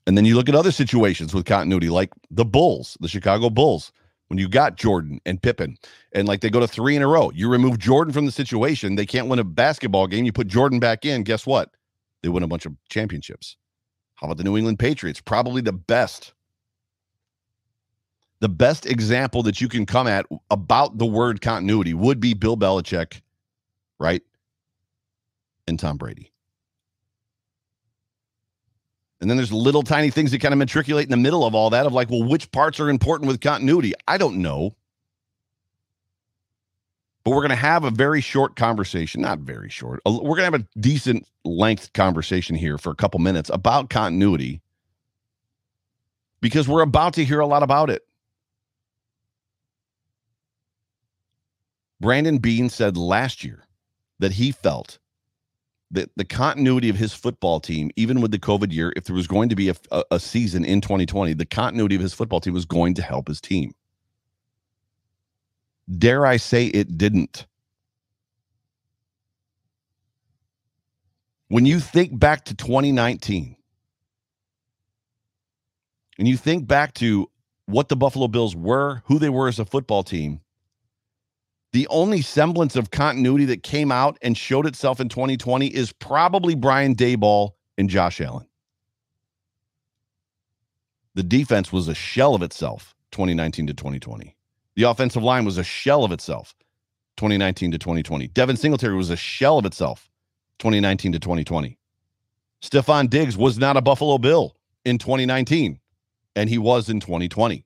[0.06, 3.92] And then you look at other situations with continuity, like the Bulls, the Chicago Bulls,
[4.28, 5.76] when you got Jordan and Pippen,
[6.12, 7.30] and like they go to three in a row.
[7.34, 10.24] You remove Jordan from the situation, they can't win a basketball game.
[10.24, 11.70] You put Jordan back in, guess what?
[12.22, 13.56] They win a bunch of championships.
[14.16, 15.20] How about the New England Patriots?
[15.20, 16.34] Probably the best
[18.40, 22.56] the best example that you can come at about the word continuity would be Bill
[22.56, 23.20] Belichick,
[23.98, 24.22] right?
[25.68, 26.32] And Tom Brady.
[29.20, 31.70] And then there's little tiny things that kind of matriculate in the middle of all
[31.70, 33.92] that of like, well, which parts are important with continuity?
[34.08, 34.74] I don't know.
[37.22, 40.00] But we're going to have a very short conversation, not very short.
[40.06, 44.62] We're going to have a decent length conversation here for a couple minutes about continuity
[46.40, 48.06] because we're about to hear a lot about it.
[52.00, 53.64] Brandon Beane said last year
[54.18, 54.98] that he felt
[55.90, 59.26] that the continuity of his football team, even with the COVID year, if there was
[59.26, 59.74] going to be a,
[60.10, 63.40] a, season in 2020, the continuity of his football team was going to help his
[63.40, 63.74] team.
[65.98, 67.46] Dare I say it didn't?
[71.48, 73.56] When you think back to 2019
[76.18, 77.28] and you think back to
[77.66, 80.40] what the Buffalo Bills were, who they were as a football team,
[81.72, 86.54] the only semblance of continuity that came out and showed itself in 2020 is probably
[86.54, 88.46] Brian Daboll and Josh Allen.
[91.14, 94.36] The defense was a shell of itself 2019 to 2020.
[94.76, 96.54] The offensive line was a shell of itself
[97.16, 98.28] 2019 to 2020.
[98.28, 100.08] Devin Singletary was a shell of itself
[100.58, 101.78] 2019 to 2020.
[102.62, 105.78] Stefon Diggs was not a Buffalo Bill in 2019,
[106.36, 107.64] and he was in 2020.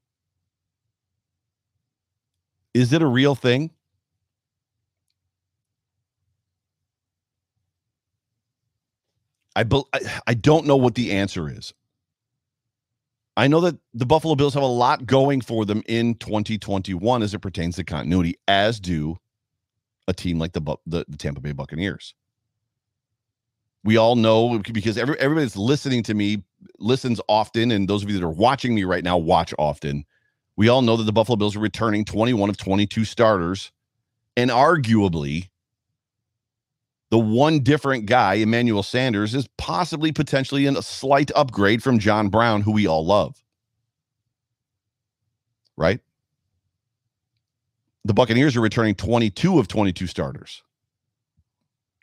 [2.72, 3.70] Is it a real thing?
[9.56, 9.64] I,
[10.26, 11.72] I don't know what the answer is.
[13.36, 17.34] I know that the Buffalo Bills have a lot going for them in 2021 as
[17.34, 19.18] it pertains to continuity, as do
[20.06, 22.14] a team like the the, the Tampa Bay Buccaneers.
[23.82, 26.44] We all know because every, everybody that's listening to me
[26.78, 30.04] listens often, and those of you that are watching me right now watch often.
[30.56, 33.72] We all know that the Buffalo Bills are returning 21 of 22 starters,
[34.36, 35.48] and arguably
[37.10, 42.28] the one different guy, Emmanuel Sanders, is possibly potentially in a slight upgrade from John
[42.28, 43.42] Brown, who we all love.
[45.76, 46.00] Right?
[48.04, 50.62] The Buccaneers are returning 22 of 22 starters.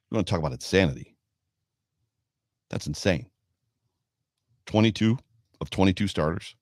[0.10, 1.16] You want to talk about insanity?
[2.70, 3.28] That's insane.
[4.66, 5.18] 22
[5.60, 6.56] of 22 starters.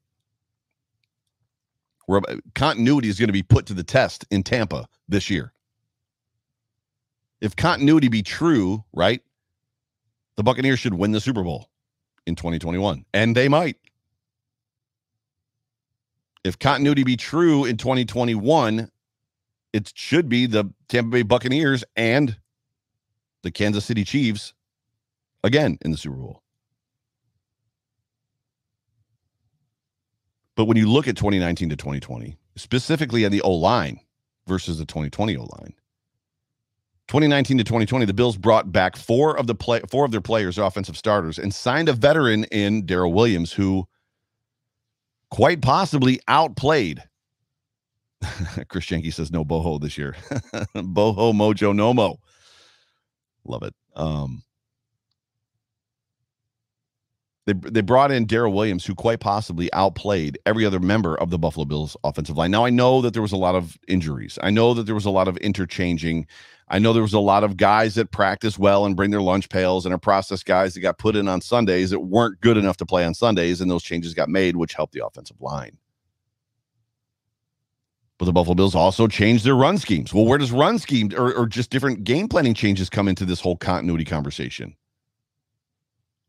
[2.06, 2.22] Where
[2.56, 5.54] continuity is going to be put to the test in Tampa this year
[7.42, 9.22] if continuity be true, right?
[10.36, 11.70] The Buccaneers should win the Super Bowl
[12.26, 13.78] in 2021, and they might.
[16.44, 18.90] If continuity be true in 2021,
[19.74, 22.38] it should be the Tampa Bay Buccaneers and
[23.44, 24.54] the Kansas City Chiefs
[25.44, 26.42] again in the Super Bowl.
[30.56, 34.00] But when you look at 2019 to 2020, specifically at the O line
[34.46, 35.74] versus the 2020 O line,
[37.10, 40.60] 2019 to 2020, the Bills brought back four of the play four of their players,
[40.60, 43.88] offensive starters, and signed a veteran in Daryl Williams, who
[45.32, 47.04] quite possibly outplayed.
[48.68, 50.16] Chris Yankee says no boho this year.
[50.76, 52.18] boho mojo nomo.
[53.44, 53.74] Love it.
[53.96, 54.44] Um,
[57.50, 61.40] they they brought in Daryl Williams, who quite possibly outplayed every other member of the
[61.40, 62.52] Buffalo Bills offensive line.
[62.52, 64.38] Now I know that there was a lot of injuries.
[64.44, 66.28] I know that there was a lot of interchanging.
[66.68, 69.50] I know there was a lot of guys that practice well and bring their lunch
[69.50, 72.78] pails and are process guys that got put in on Sundays that weren't good enough
[72.78, 75.78] to play on Sundays, and those changes got made, which helped the offensive line.
[78.20, 80.14] But the Buffalo Bills also changed their run schemes.
[80.14, 83.40] Well, where does run scheme or, or just different game planning changes come into this
[83.40, 84.76] whole continuity conversation?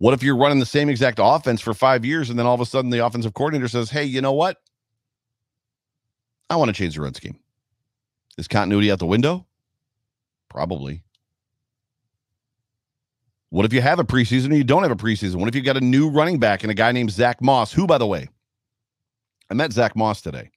[0.01, 2.61] What if you're running the same exact offense for five years and then all of
[2.63, 4.57] a sudden the offensive coordinator says, hey, you know what?
[6.49, 7.39] I want to change the run scheme.
[8.39, 9.47] Is continuity out the window?
[10.49, 11.03] Probably.
[13.51, 15.35] What if you have a preseason and you don't have a preseason?
[15.35, 17.87] What if you got a new running back and a guy named Zach Moss, who,
[17.87, 18.27] by the way,
[19.51, 20.51] I met Zach Moss today.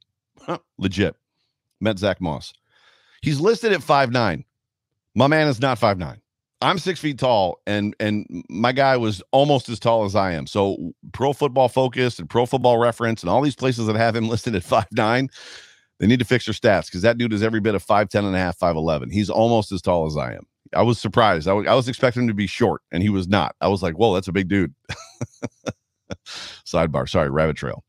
[0.77, 1.15] Legit.
[1.81, 2.53] Met Zach Moss.
[3.21, 4.45] He's listed at five nine.
[5.15, 6.21] My man is not five nine.
[6.63, 10.47] I'm six feet tall, and and my guy was almost as tall as I am.
[10.47, 14.29] So Pro Football Focus and Pro Football Reference and all these places that have him
[14.29, 15.29] listed at five nine,
[15.99, 18.25] they need to fix their stats because that dude is every bit of five ten
[18.25, 19.09] and a half, five eleven.
[19.11, 20.45] He's almost as tall as I am.
[20.75, 21.47] I was surprised.
[21.47, 23.55] I, w- I was expecting him to be short, and he was not.
[23.61, 24.73] I was like, whoa, that's a big dude.
[26.65, 27.07] Sidebar.
[27.09, 27.83] Sorry, rabbit trail.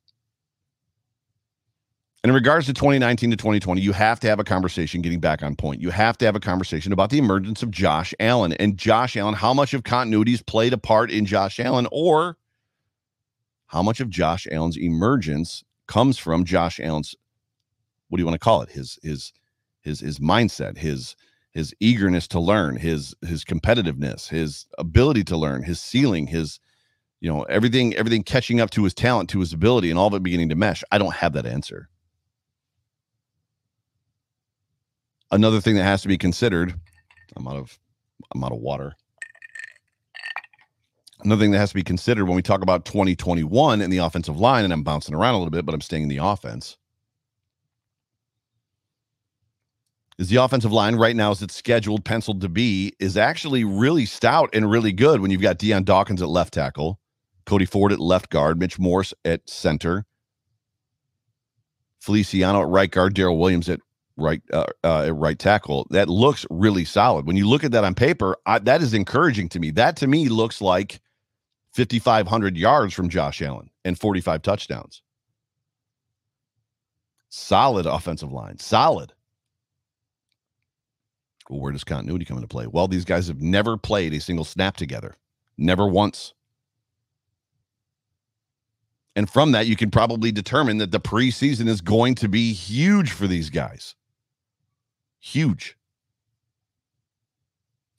[2.25, 5.43] And in regards to 2019 to 2020, you have to have a conversation getting back
[5.43, 5.83] on point.
[5.83, 9.35] You have to have a conversation about the emergence of Josh Allen and Josh Allen,
[9.35, 12.39] how much of continuity's played a part in Josh Allen, or
[13.67, 17.15] how much of Josh Allen's emergence comes from Josh Allen's
[18.09, 18.71] what do you want to call it?
[18.71, 19.35] His his
[19.83, 21.17] his his mindset, his
[21.53, 26.59] his eagerness to learn, his his competitiveness, his ability to learn, his ceiling, his
[27.21, 30.15] you know, everything everything catching up to his talent, to his ability and all of
[30.15, 30.83] it beginning to mesh.
[30.91, 31.91] I don't have that answer.
[35.35, 36.75] Another thing that has to be considered
[37.37, 37.79] i'm out of
[38.35, 38.95] i'm out of water.
[41.23, 44.39] Another thing that has to be considered when we talk about 2021 in the offensive
[44.39, 46.77] line and i'm bouncing around a little bit but i'm staying in the offense
[50.19, 54.07] is the offensive line right now, as it's scheduled, penciled to be, is actually really
[54.07, 57.01] stout and really good when you've got Dion Dawkins at left tackle,
[57.47, 60.07] Cody Ford at left guard, Mitch Morse at center,
[62.01, 63.81] Feliciano at right guard, Daryl Williams at
[64.17, 65.87] right uh, uh, right tackle.
[65.91, 67.27] That looks really solid.
[67.27, 69.71] When you look at that on paper, I, that is encouraging to me.
[69.71, 71.01] That to me looks like
[71.73, 75.03] 5,500 yards from Josh Allen and 45 touchdowns.
[77.29, 78.59] Solid offensive line.
[78.59, 79.13] Solid.
[81.51, 82.67] Well, where does continuity come into play?
[82.67, 85.17] Well, these guys have never played a single snap together,
[85.59, 86.33] never once.
[89.17, 93.13] And from that, you can probably determine that the preseason is going to be huge
[93.13, 93.95] for these guys.
[95.25, 95.75] Huge.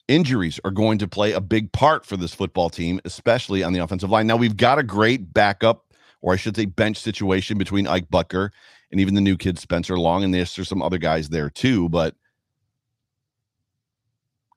[0.07, 3.79] Injuries are going to play a big part for this football team, especially on the
[3.79, 4.27] offensive line.
[4.27, 8.51] Now, we've got a great backup, or I should say, bench situation between Ike Boettger
[8.91, 10.23] and even the new kid, Spencer Long.
[10.23, 11.89] And there's, there's some other guys there too.
[11.89, 12.13] But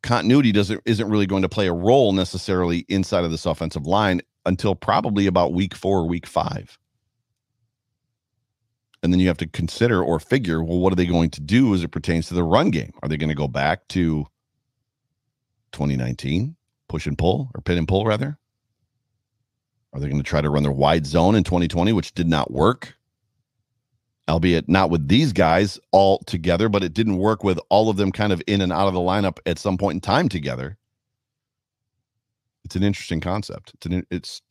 [0.02, 4.20] continuity doesn't isn't really going to play a role necessarily inside of this offensive line
[4.44, 6.78] until probably about week four or week five.
[9.02, 11.74] And then you have to consider or figure, well, what are they going to do
[11.74, 12.92] as it pertains to the run game?
[13.02, 14.26] Are they going to go back to
[15.72, 16.56] 2019,
[16.88, 18.36] push and pull, or pin and pull, rather?
[19.92, 22.50] Are they going to try to run their wide zone in 2020, which did not
[22.50, 22.98] work?
[24.28, 28.12] albeit not with these guys all together, but it didn't work with all of them
[28.12, 30.76] kind of in and out of the lineup at some point in time together.
[32.64, 33.72] It's an interesting concept.
[33.74, 34.42] It's an it's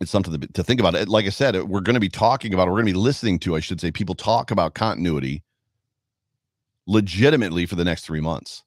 [0.00, 0.94] it's something to, to think about.
[0.94, 2.68] It like I said, we're going to be talking about.
[2.68, 5.42] We're going to be listening to, I should say, people talk about continuity
[6.86, 8.62] legitimately for the next three months.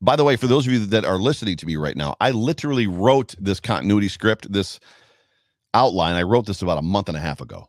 [0.00, 2.32] By the way, for those of you that are listening to me right now, I
[2.32, 4.80] literally wrote this continuity script, this
[5.74, 6.16] outline.
[6.16, 7.68] I wrote this about a month and a half ago.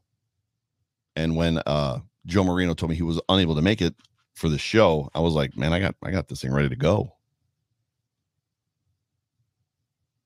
[1.15, 3.93] And when uh, Joe Marino told me he was unable to make it
[4.33, 6.75] for the show, I was like, man, I got I got this thing ready to
[6.75, 7.12] go.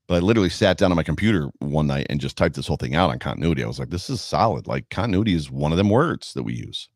[0.07, 2.77] But I literally sat down on my computer one night and just typed this whole
[2.77, 3.63] thing out on continuity.
[3.63, 4.65] I was like, this is solid.
[4.65, 6.87] Like continuity is one of them words that we use.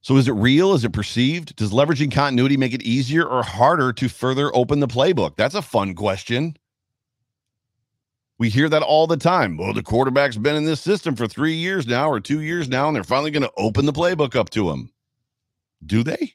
[0.00, 0.72] So is it real?
[0.72, 1.56] Is it perceived?
[1.56, 5.36] Does leveraging continuity make it easier or harder to further open the playbook?
[5.36, 6.56] That's a fun question.
[8.38, 9.56] We hear that all the time.
[9.56, 12.86] Well, the quarterback's been in this system for three years now or two years now,
[12.86, 14.90] and they're finally going to open the playbook up to him.
[15.84, 16.34] Do they?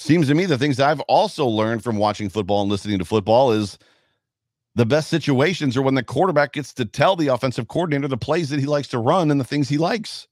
[0.00, 3.52] Seems to me the things I've also learned from watching football and listening to football
[3.52, 3.76] is
[4.74, 8.48] the best situations are when the quarterback gets to tell the offensive coordinator the plays
[8.48, 10.26] that he likes to run and the things he likes.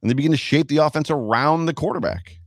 [0.00, 2.38] And they begin to shape the offense around the quarterback.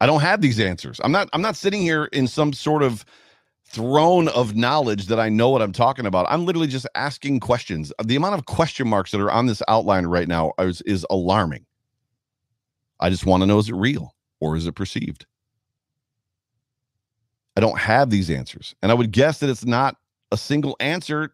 [0.00, 1.00] I don't have these answers.
[1.02, 3.04] I'm not I'm not sitting here in some sort of
[3.68, 6.26] throne of knowledge that I know what I'm talking about.
[6.30, 7.92] I'm literally just asking questions.
[8.04, 11.66] The amount of question marks that are on this outline right now is, is alarming.
[13.00, 15.26] I just want to know is it real or is it perceived?
[17.56, 18.74] I don't have these answers.
[18.82, 19.96] And I would guess that it's not
[20.30, 21.32] a single answer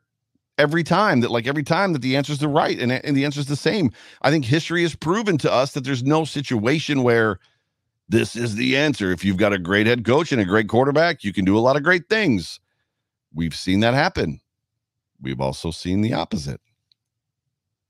[0.59, 3.25] every time that like every time that the answer is the right and, and the
[3.25, 3.91] answer is the same.
[4.23, 7.41] I think history has proven to us that there's no situation where
[8.09, 9.11] this is the answer.
[9.11, 11.61] If you've got a great head coach and a great quarterback, you can do a
[11.61, 12.61] lot of great things.
[13.35, 14.41] We've seen that happen.
[15.21, 16.61] We've also seen the opposite.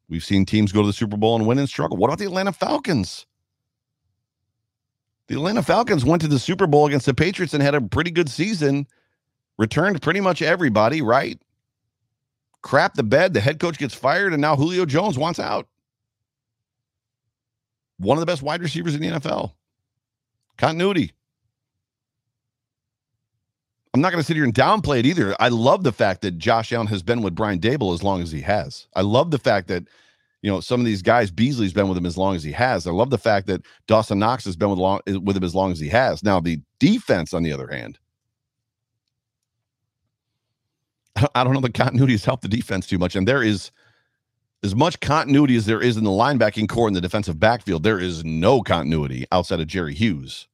[0.09, 1.97] We've seen teams go to the Super Bowl and win and struggle.
[1.97, 3.27] What about the Atlanta Falcons?
[5.29, 8.11] The Atlanta Falcons went to the Super Bowl against the Patriots and had a pretty
[8.11, 8.87] good season,
[9.59, 11.41] returned pretty much everybody, right?
[12.63, 13.35] Crap the bed.
[13.35, 15.69] The head coach gets fired, and now Julio Jones wants out.
[17.99, 19.53] One of the best wide receivers in the NFL.
[20.59, 21.13] Continuity.
[23.95, 25.37] I'm not going to sit here and downplay it either.
[25.39, 28.33] I love the fact that Josh Allen has been with Brian Daboll as long as
[28.33, 28.87] he has.
[28.95, 29.85] I love the fact that,
[30.43, 32.87] you know, some of these guys, Beasley's been with him as long as he has.
[32.87, 35.55] I love the fact that Dawson Knox has been with, long, eh, with him as
[35.55, 36.23] long as he has.
[36.25, 37.99] Now, the defense, on the other hand,
[41.35, 43.15] I don't know the continuity has helped the defense too much.
[43.15, 43.71] And there is
[44.65, 48.01] as much continuity as there is in the linebacking core in the defensive backfield, there
[48.01, 50.49] is no continuity outside of Jerry Hughes,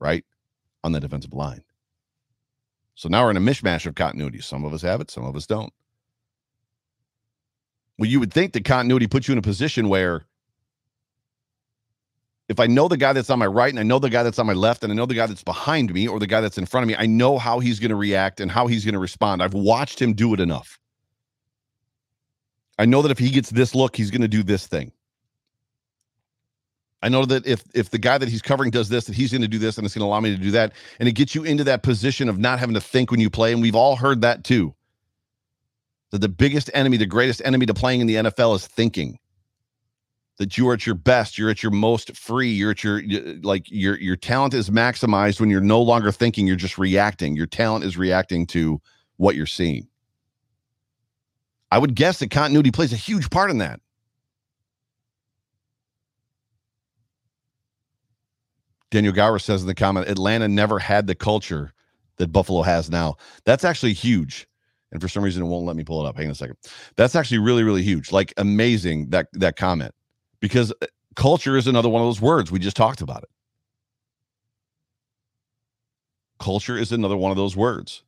[0.00, 0.24] right?
[0.84, 1.62] On the defensive line.
[2.94, 4.40] So now we're in a mishmash of continuity.
[4.40, 5.72] Some of us have it, some of us don't.
[7.98, 10.24] Well, you would think that continuity puts you in a position where
[12.48, 14.38] if I know the guy that's on my right and I know the guy that's
[14.38, 16.58] on my left and I know the guy that's behind me or the guy that's
[16.58, 18.94] in front of me, I know how he's going to react and how he's going
[18.94, 19.42] to respond.
[19.42, 20.78] I've watched him do it enough.
[22.78, 24.92] I know that if he gets this look, he's going to do this thing.
[27.02, 29.42] I know that if if the guy that he's covering does this, that he's going
[29.42, 31.34] to do this, and it's going to allow me to do that, and it gets
[31.34, 33.52] you into that position of not having to think when you play.
[33.52, 34.74] And we've all heard that too.
[36.10, 39.18] That the biggest enemy, the greatest enemy to playing in the NFL is thinking.
[40.38, 43.02] That you are at your best, you're at your most free, you're at your
[43.42, 47.34] like your your talent is maximized when you're no longer thinking, you're just reacting.
[47.34, 48.80] Your talent is reacting to
[49.16, 49.88] what you're seeing.
[51.72, 53.80] I would guess that continuity plays a huge part in that.
[58.90, 61.72] Daniel Gower says in the comment, Atlanta never had the culture
[62.16, 63.16] that Buffalo has now.
[63.44, 64.47] That's actually huge.
[64.92, 66.16] And for some reason, it won't let me pull it up.
[66.16, 66.56] Hang on a second.
[66.96, 68.10] That's actually really, really huge.
[68.12, 69.92] Like amazing that that comment
[70.40, 73.28] because uh, culture is another one of those words we just talked about it.
[76.38, 78.02] Culture is another one of those words.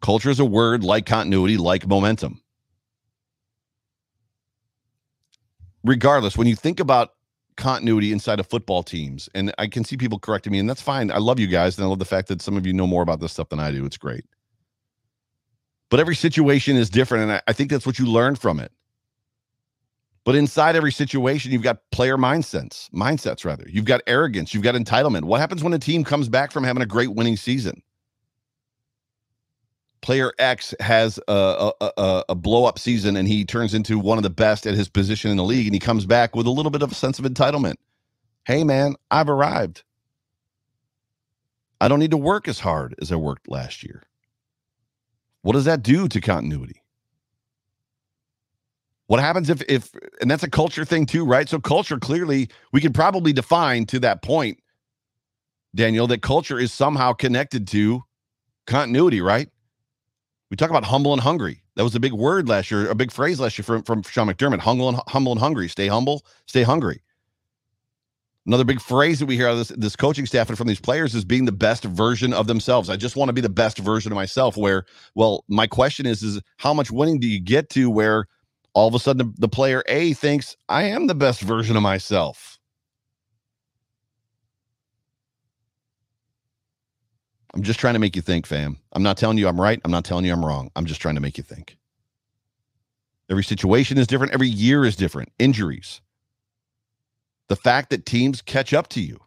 [0.00, 2.40] Culture is a word like continuity, like momentum.
[5.84, 7.10] Regardless, when you think about
[7.56, 11.10] continuity inside of football teams, and I can see people correcting me, and that's fine.
[11.10, 13.02] I love you guys, and I love the fact that some of you know more
[13.02, 13.84] about this stuff than I do.
[13.84, 14.24] It's great.
[15.90, 18.72] But every situation is different, and I, I think that's what you learn from it.
[20.24, 23.66] But inside every situation, you've got player mindsets, mindsets rather.
[23.68, 25.24] You've got arrogance, you've got entitlement.
[25.24, 27.82] What happens when a team comes back from having a great winning season?
[30.00, 34.18] player X has a, a, a, a blow up season and he turns into one
[34.18, 36.50] of the best at his position in the league and he comes back with a
[36.50, 37.74] little bit of a sense of entitlement.
[38.44, 39.82] Hey, man, I've arrived.
[41.80, 44.02] I don't need to work as hard as I worked last year.
[45.42, 46.82] What does that do to continuity?
[49.08, 51.48] What happens if, if, and that's a culture thing too, right?
[51.48, 54.60] So, culture clearly, we can probably define to that point,
[55.74, 58.04] Daniel, that culture is somehow connected to
[58.66, 59.48] continuity, right?
[60.50, 61.62] We talk about humble and hungry.
[61.76, 64.28] That was a big word last year, a big phrase last year from, from Sean
[64.28, 64.60] McDermott.
[64.60, 65.68] Humble and humble and hungry.
[65.68, 67.02] Stay humble, stay hungry.
[68.46, 70.80] Another big phrase that we hear out of this, this coaching staff and from these
[70.80, 72.88] players is being the best version of themselves.
[72.88, 74.56] I just want to be the best version of myself.
[74.56, 74.84] Where,
[75.14, 78.26] well, my question is, is how much winning do you get to where
[78.74, 81.82] all of a sudden the, the player A thinks I am the best version of
[81.82, 82.58] myself?
[87.54, 88.78] I'm just trying to make you think, fam.
[88.92, 89.80] I'm not telling you I'm right.
[89.84, 90.70] I'm not telling you I'm wrong.
[90.76, 91.76] I'm just trying to make you think.
[93.30, 94.32] Every situation is different.
[94.32, 95.30] Every year is different.
[95.38, 96.00] Injuries.
[97.50, 99.18] The fact that teams catch up to you.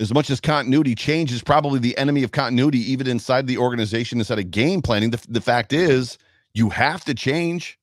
[0.00, 4.18] As much as continuity change is probably the enemy of continuity, even inside the organization,
[4.18, 6.18] inside of game planning, the, the fact is
[6.54, 7.78] you have to change.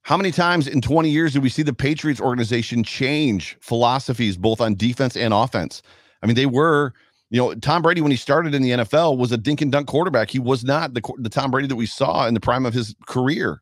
[0.00, 4.62] How many times in 20 years did we see the Patriots organization change philosophies both
[4.62, 5.82] on defense and offense?
[6.22, 6.94] I mean, they were,
[7.28, 9.88] you know, Tom Brady when he started in the NFL was a dink and dunk
[9.88, 10.30] quarterback.
[10.30, 12.94] He was not the the Tom Brady that we saw in the prime of his
[13.06, 13.60] career.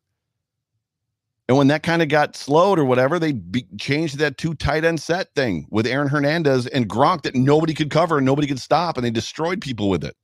[1.47, 4.83] And when that kind of got slowed or whatever, they be, changed that two tight
[4.83, 8.59] end set thing with Aaron Hernandez and Gronk that nobody could cover and nobody could
[8.59, 10.15] stop, and they destroyed people with it.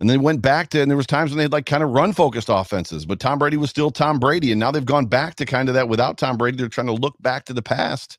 [0.00, 1.90] And they went back to, and there was times when they had like kind of
[1.90, 4.50] run focused offenses, but Tom Brady was still Tom Brady.
[4.50, 6.56] And now they've gone back to kind of that without Tom Brady.
[6.56, 8.18] They're trying to look back to the past,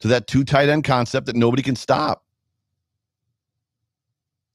[0.00, 2.22] to that two tight end concept that nobody can stop.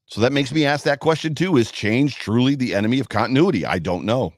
[0.06, 3.66] So that makes me ask that question too Is change truly the enemy of continuity?
[3.66, 4.34] I don't know.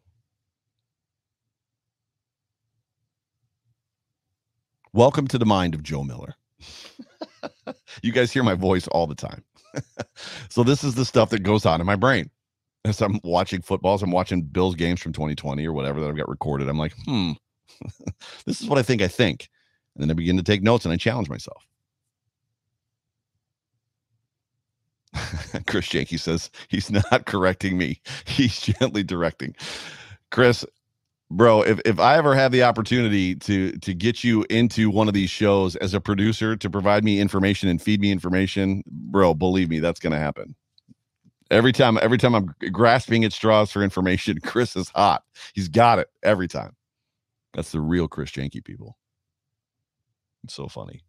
[4.93, 6.35] Welcome to the mind of Joe Miller.
[8.03, 9.41] you guys hear my voice all the time.
[10.49, 12.29] so this is the stuff that goes on in my brain
[12.83, 14.03] as I'm watching footballs.
[14.03, 16.67] I'm watching Bills games from 2020 or whatever that I've got recorded.
[16.67, 17.31] I'm like, hmm,
[18.45, 19.47] this is what I think I think.
[19.95, 21.65] And then I begin to take notes and I challenge myself.
[25.67, 28.01] Chris Janke says he's not correcting me.
[28.25, 29.55] He's gently directing.
[30.31, 30.65] Chris,
[31.31, 35.13] bro if, if i ever have the opportunity to to get you into one of
[35.13, 39.69] these shows as a producer to provide me information and feed me information bro believe
[39.69, 40.55] me that's gonna happen.
[41.49, 45.23] Every time every time i'm grasping at straws for information chris is hot.
[45.53, 46.75] He's got it every time.
[47.53, 48.97] That's the real chris janke people.
[50.43, 51.01] It's so funny.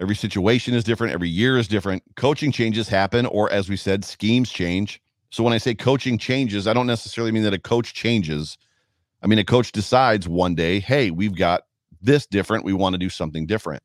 [0.00, 1.12] Every situation is different.
[1.12, 2.02] Every year is different.
[2.16, 5.00] Coaching changes happen or as we said schemes change.
[5.30, 8.56] So when i say coaching changes i don't necessarily mean that a coach changes
[9.22, 11.62] I mean, a coach decides one day, hey, we've got
[12.00, 12.64] this different.
[12.64, 13.82] We want to do something different.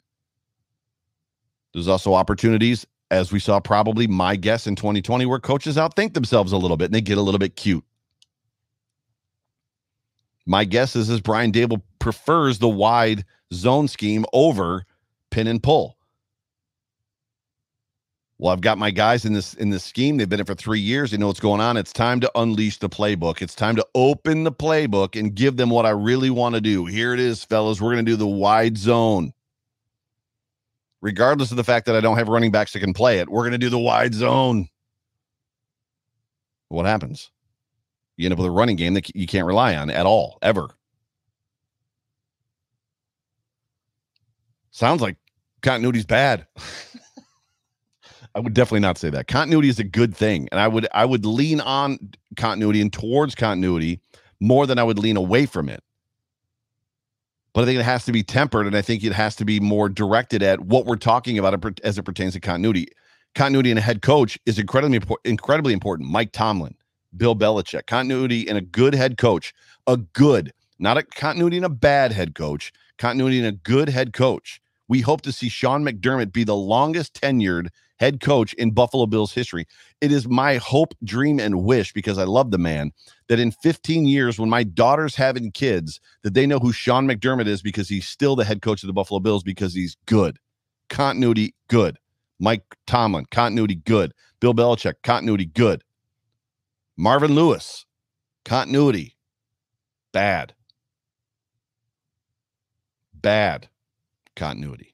[1.74, 6.52] There's also opportunities, as we saw probably my guess in 2020, where coaches outthink themselves
[6.52, 7.84] a little bit and they get a little bit cute.
[10.46, 14.84] My guess is, is Brian Daboll prefers the wide zone scheme over
[15.32, 15.98] pin and pull
[18.40, 20.80] well i've got my guys in this in this scheme they've been in for three
[20.80, 23.86] years they know what's going on it's time to unleash the playbook it's time to
[23.96, 27.44] open the playbook and give them what i really want to do here it is
[27.44, 29.34] fellas we're going to do the wide zone
[31.04, 33.30] regardless of the fact that I don't have running backs that can play it.
[33.30, 34.70] We're going to do the wide zone.
[36.70, 37.30] What happens?
[38.16, 40.70] You end up with a running game that you can't rely on at all, ever.
[44.72, 45.18] Sounds like
[45.62, 46.48] continuity's bad.
[48.36, 49.28] I would definitely not say that.
[49.28, 52.00] Continuity is a good thing, and I would I would lean on
[52.36, 54.00] continuity and towards continuity
[54.40, 55.84] more than I would lean away from it.
[57.54, 59.60] But I think it has to be tempered, and I think it has to be
[59.60, 62.88] more directed at what we're talking about as it pertains to continuity.
[63.36, 66.10] Continuity in a head coach is incredibly incredibly important.
[66.10, 66.76] Mike Tomlin,
[67.16, 69.54] Bill Belichick, continuity in a good head coach,
[69.86, 74.14] a good, not a continuity in a bad head coach, continuity in a good head
[74.14, 74.60] coach.
[74.94, 79.34] We hope to see Sean McDermott be the longest tenured head coach in Buffalo Bills
[79.34, 79.66] history.
[80.02, 82.92] It is my hope, dream, and wish because I love the man
[83.28, 87.48] that in 15 years, when my daughter's having kids, that they know who Sean McDermott
[87.48, 90.38] is because he's still the head coach of the Buffalo Bills because he's good.
[90.92, 91.98] Continuity, good.
[92.40, 94.14] Mike Tomlin, continuity, good.
[94.42, 95.84] Bill Belichick, continuity, good.
[96.98, 97.88] Marvin Lewis,
[98.46, 99.16] continuity,
[100.12, 100.54] bad.
[103.16, 103.70] Bad
[104.36, 104.94] continuity.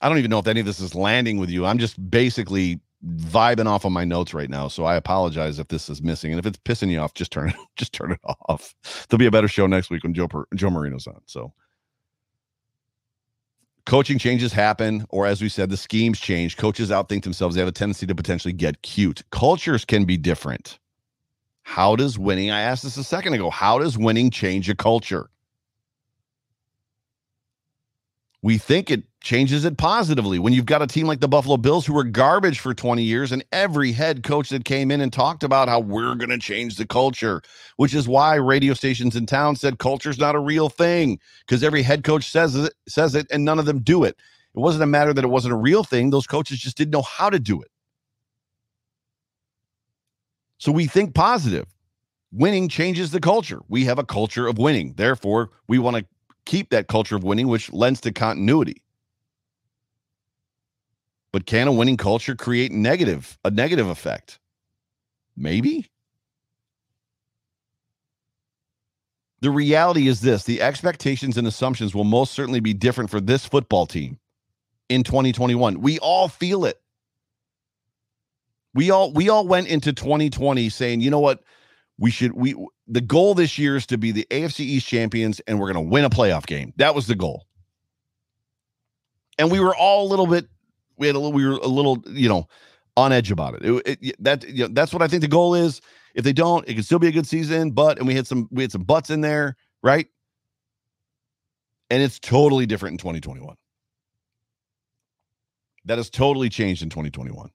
[0.00, 1.64] I don't even know if any of this is landing with you.
[1.64, 4.68] I'm just basically vibing off on my notes right now.
[4.68, 6.32] So I apologize if this is missing.
[6.32, 8.74] And if it's pissing you off, just turn it just turn it off.
[9.08, 11.20] There'll be a better show next week when Joe Joe Marino's on.
[11.26, 11.52] So
[13.86, 16.56] coaching changes happen, or as we said, the schemes change.
[16.56, 17.54] Coaches outthink themselves.
[17.54, 19.22] They have a tendency to potentially get cute.
[19.30, 20.78] Cultures can be different.
[21.62, 22.50] How does winning?
[22.50, 23.50] I asked this a second ago.
[23.50, 25.30] How does winning change a culture?
[28.42, 31.84] We think it changes it positively when you've got a team like the Buffalo Bills
[31.86, 35.42] who were garbage for 20 years and every head coach that came in and talked
[35.42, 37.42] about how we're going to change the culture,
[37.76, 41.82] which is why radio stations in town said culture's not a real thing because every
[41.82, 44.16] head coach says it, says it and none of them do it.
[44.54, 47.02] It wasn't a matter that it wasn't a real thing, those coaches just didn't know
[47.02, 47.70] how to do it.
[50.58, 51.66] So we think positive.
[52.32, 53.60] Winning changes the culture.
[53.68, 54.94] We have a culture of winning.
[54.96, 56.06] Therefore, we want to
[56.46, 58.82] keep that culture of winning, which lends to continuity.
[61.32, 64.38] But can a winning culture create negative a negative effect?
[65.36, 65.90] Maybe.
[69.42, 73.44] The reality is this the expectations and assumptions will most certainly be different for this
[73.44, 74.18] football team
[74.88, 75.82] in 2021.
[75.82, 76.80] We all feel it.
[78.72, 81.42] We all we all went into 2020 saying, "You know what?
[81.98, 82.54] we should we
[82.88, 85.90] the goal this year is to be the AFC East champions and we're going to
[85.90, 86.72] win a playoff game.
[86.76, 87.46] That was the goal.
[89.38, 90.48] And we were all a little bit
[90.96, 92.48] we had a little we were a little, you know,
[92.96, 93.64] on edge about it.
[93.86, 95.80] it, it that you know, that's what I think the goal is.
[96.14, 98.48] If they don't, it can still be a good season, but and we had some
[98.50, 100.06] we had some butts in there, right?
[101.90, 103.54] And it's totally different in 2021.
[105.84, 107.50] That has totally changed in 2021.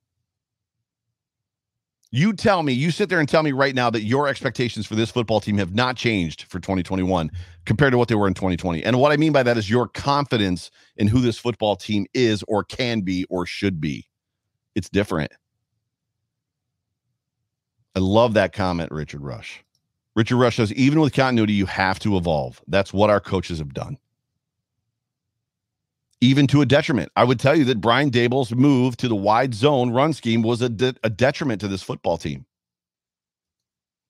[2.13, 4.95] You tell me, you sit there and tell me right now that your expectations for
[4.95, 7.31] this football team have not changed for 2021
[7.65, 8.83] compared to what they were in 2020.
[8.83, 12.43] And what I mean by that is your confidence in who this football team is
[12.49, 14.09] or can be or should be.
[14.75, 15.31] It's different.
[17.95, 19.63] I love that comment, Richard Rush.
[20.13, 22.61] Richard Rush says, even with continuity, you have to evolve.
[22.67, 23.97] That's what our coaches have done
[26.21, 27.11] even to a detriment.
[27.15, 30.61] I would tell you that Brian Daboll's move to the wide zone run scheme was
[30.61, 32.45] a, de- a detriment to this football team.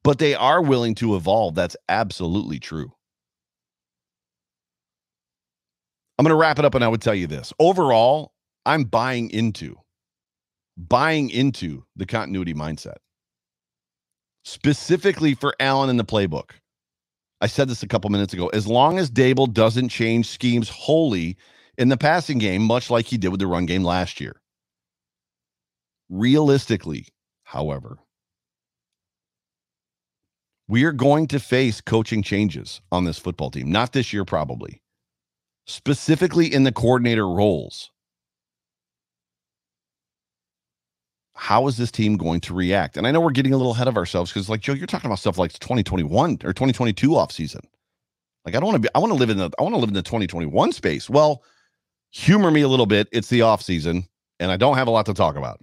[0.04, 1.56] But they are willing to evolve.
[1.56, 2.92] That's absolutely true.
[6.20, 7.54] I'm going to wrap it up and I would tell you this.
[7.60, 8.34] Overall,
[8.66, 9.78] I'm buying into
[10.78, 12.98] buying into the continuity mindset.
[14.44, 16.52] Specifically for Allen in the playbook.
[17.42, 18.48] I said this a couple minutes ago.
[18.50, 21.38] As long as Daboll doesn't change schemes wholly,
[21.82, 24.40] in the passing game, much like he did with the run game last year.
[26.10, 27.08] Realistically,
[27.44, 27.98] however,
[30.68, 34.84] we are going to face coaching changes on this football team, not this year, probably,
[35.66, 37.90] specifically in the coordinator roles.
[41.34, 42.96] How is this team going to react?
[42.96, 45.08] And I know we're getting a little ahead of ourselves because, like Joe, you're talking
[45.08, 47.62] about stuff like 2021 or 2022 offseason.
[48.46, 49.80] Like I don't want to be, I want to live in the, I want to
[49.80, 51.10] live in the 2021 space.
[51.10, 51.42] Well,
[52.12, 53.08] humor me a little bit.
[53.12, 54.08] It's the off season,
[54.40, 55.60] and I don't have a lot to talk about.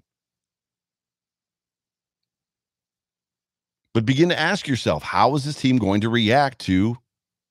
[3.94, 6.96] But begin to ask yourself, how is this team going to react to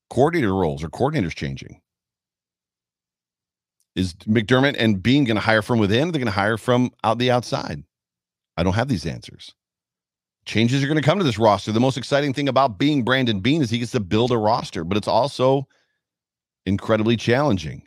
[0.09, 1.81] coordinator roles or coordinators changing?
[3.95, 6.11] Is McDermott and Beane going to hire from within?
[6.11, 7.83] They're going to hire from out the outside.
[8.55, 9.55] I don't have these answers.
[10.45, 11.71] Changes are going to come to this roster.
[11.71, 14.83] The most exciting thing about being Brandon Beane is he gets to build a roster,
[14.83, 15.67] but it's also
[16.65, 17.86] incredibly challenging.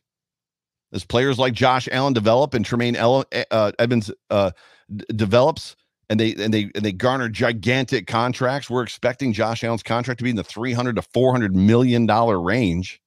[0.93, 4.51] As players like Josh Allen develop and Tremaine uh, Edmunds uh,
[4.95, 5.77] d- develops,
[6.09, 8.69] and they and they and they garner gigantic contracts.
[8.69, 13.01] We're expecting Josh Allen's contract to be in the 300 to 400 million dollar range.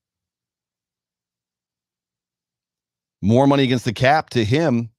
[3.21, 4.89] More money against the cap to him,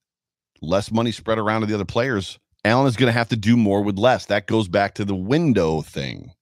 [0.63, 2.39] less money spread around to the other players.
[2.65, 4.27] Allen is going to have to do more with less.
[4.27, 6.33] That goes back to the window thing.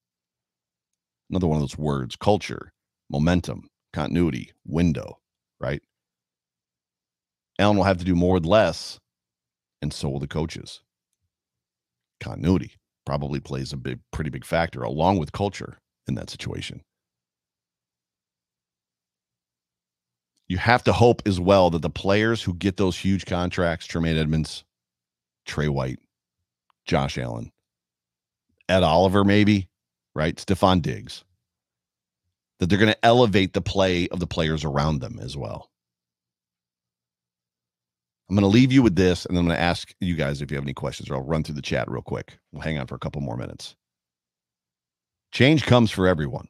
[1.30, 2.72] Another one of those words culture,
[3.10, 5.18] momentum, continuity, window,
[5.60, 5.82] right?
[7.62, 8.98] Allen will have to do more with less,
[9.80, 10.82] and so will the coaches
[12.22, 12.72] continuity
[13.04, 16.80] probably plays a big, pretty big factor along with culture in that situation.
[20.48, 24.16] You have to hope as well that the players who get those huge contracts, Tremaine
[24.16, 24.64] Edmunds,
[25.46, 25.98] Trey White,
[26.84, 27.50] Josh Allen,
[28.68, 29.68] Ed Oliver, maybe,
[30.14, 30.36] right?
[30.36, 31.24] Stefon Diggs,
[32.60, 35.71] that they're going to elevate the play of the players around them as well.
[38.32, 40.50] I'm going to leave you with this, and I'm going to ask you guys if
[40.50, 42.38] you have any questions, or I'll run through the chat real quick.
[42.50, 43.76] We'll hang on for a couple more minutes.
[45.32, 46.48] Change comes for everyone.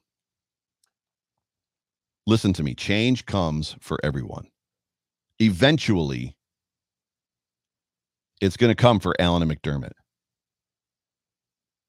[2.25, 2.77] Listen to me.
[2.77, 4.47] Change comes for everyone.
[5.41, 6.37] Eventually,
[8.41, 9.91] it's going to come for Allen and McDermott.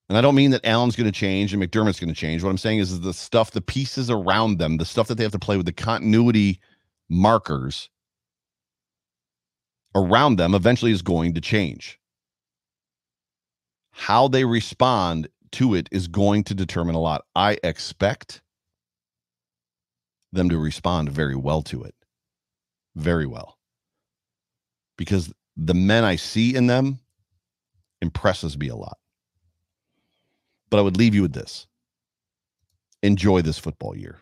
[0.10, 2.42] And I don't mean that Allen's going to change and McDermott's going to change.
[2.42, 5.24] What I'm saying is, is the stuff, the pieces around them, the stuff that they
[5.24, 6.60] have to play with, the continuity
[7.10, 7.92] markers
[9.96, 12.00] around them eventually is going to change.
[13.92, 17.26] How they respond to it is going to determine a lot.
[17.36, 18.42] I expect
[20.32, 21.96] them to respond very well to it.
[22.96, 23.58] Very well.
[24.98, 27.00] Because the men I see in them
[28.02, 28.98] impresses me a lot.
[30.70, 31.68] But I would leave you with this.
[33.04, 34.20] Enjoy this football year.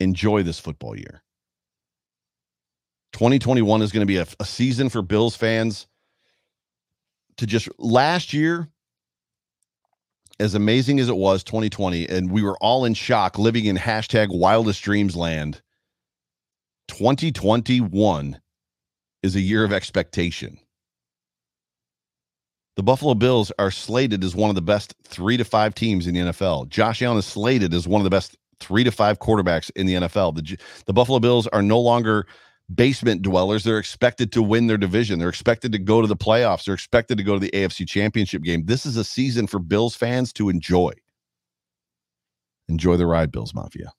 [0.00, 1.22] Enjoy this football year.
[3.16, 5.86] 2021 is going to be a, a season for Bills fans
[7.38, 8.68] to just last year
[10.38, 14.28] as amazing as it was 2020 and we were all in shock living in hashtag
[14.28, 15.62] wildest dreams land
[16.88, 18.38] 2021
[19.22, 20.58] is a year of expectation.
[22.76, 26.12] The buffalo bills are slated as one of the best three to five teams in
[26.12, 29.70] the nfl josh allen is slated as one of the best three to five quarterbacks
[29.74, 32.26] in the nfl the, the buffalo bills are no longer
[32.74, 33.64] basement dwellers.
[33.64, 35.18] They're expected to win their division.
[35.18, 36.64] They're expected to go to the playoffs.
[36.64, 38.64] They're expected to go to the AFC championship game.
[38.66, 40.92] This is a season for Bills fans to enjoy.
[42.68, 43.92] Enjoy the ride, Bills Mafia.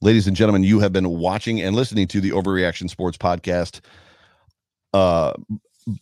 [0.00, 3.80] Ladies and gentlemen, you have been watching and listening to the Overreaction Sports Podcast,
[4.92, 5.32] uh,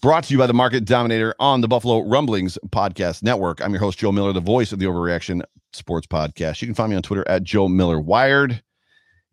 [0.00, 3.60] brought to you by the Market Dominator on the Buffalo Rumblings Podcast Network.
[3.60, 5.42] I'm your host, Joe Miller, the voice of the Overreaction
[5.72, 6.62] Sports Podcast.
[6.62, 8.62] You can find me on Twitter at Joe Miller Wired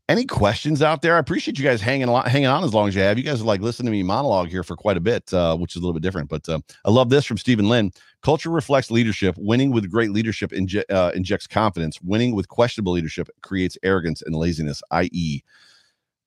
[0.10, 1.16] any questions out there?
[1.16, 3.18] I appreciate you guys hanging on, hanging on as long as you have.
[3.18, 5.76] You guys are like listening to me monologue here for quite a bit, uh, which
[5.76, 6.30] is a little bit different.
[6.30, 7.92] But uh, I love this from Stephen Lynn.
[8.24, 9.36] Culture reflects leadership.
[9.38, 12.02] Winning with great leadership inje- uh, injects confidence.
[12.02, 15.44] Winning with questionable leadership creates arrogance and laziness, i.e.,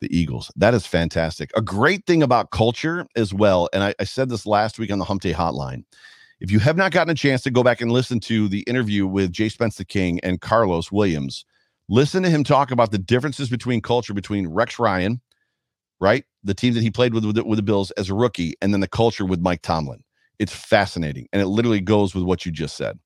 [0.01, 0.53] the Eagles.
[0.57, 1.51] That is fantastic.
[1.57, 4.99] A great thing about culture as well, and I, I said this last week on
[4.99, 5.85] the Hump Day Hotline.
[6.41, 9.07] If you have not gotten a chance to go back and listen to the interview
[9.07, 11.45] with Jay Spence the King and Carlos Williams,
[11.93, 15.21] Listen to him talk about the differences between culture between Rex Ryan,
[16.01, 16.25] right?
[16.43, 18.81] The team that he played with, with, with the Bills as a rookie, and then
[18.81, 20.03] the culture with Mike Tomlin.
[20.39, 21.29] It's fascinating.
[21.35, 22.99] And it literally goes with what you just said.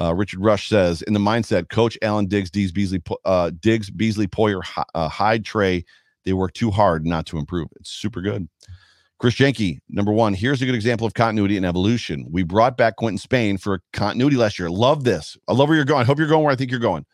[0.00, 4.26] Uh, Richard Rush says in the mindset, Coach Allen Diggs, Diggs Beasley, uh, Diggs, Beasley,
[4.26, 4.62] Poyer,
[4.94, 5.84] uh, Hyde, Trey,
[6.24, 7.68] they work too hard not to improve.
[7.76, 8.48] It's super good.
[9.18, 12.26] Chris Jenke, number one, here's a good example of continuity and evolution.
[12.30, 14.70] We brought back Quinton Spain for continuity last year.
[14.70, 15.36] Love this.
[15.46, 16.00] I love where you're going.
[16.00, 17.04] I hope you're going where I think you're going.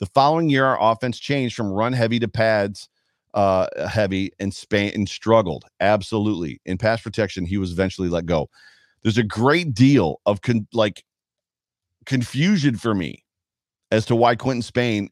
[0.00, 2.88] The following year, our offense changed from run heavy to pads
[3.34, 7.44] uh, heavy, and Spain and struggled absolutely in pass protection.
[7.44, 8.48] He was eventually let go.
[9.02, 11.04] There's a great deal of con- like
[12.06, 13.24] confusion for me
[13.90, 15.10] as to why Quinton Spain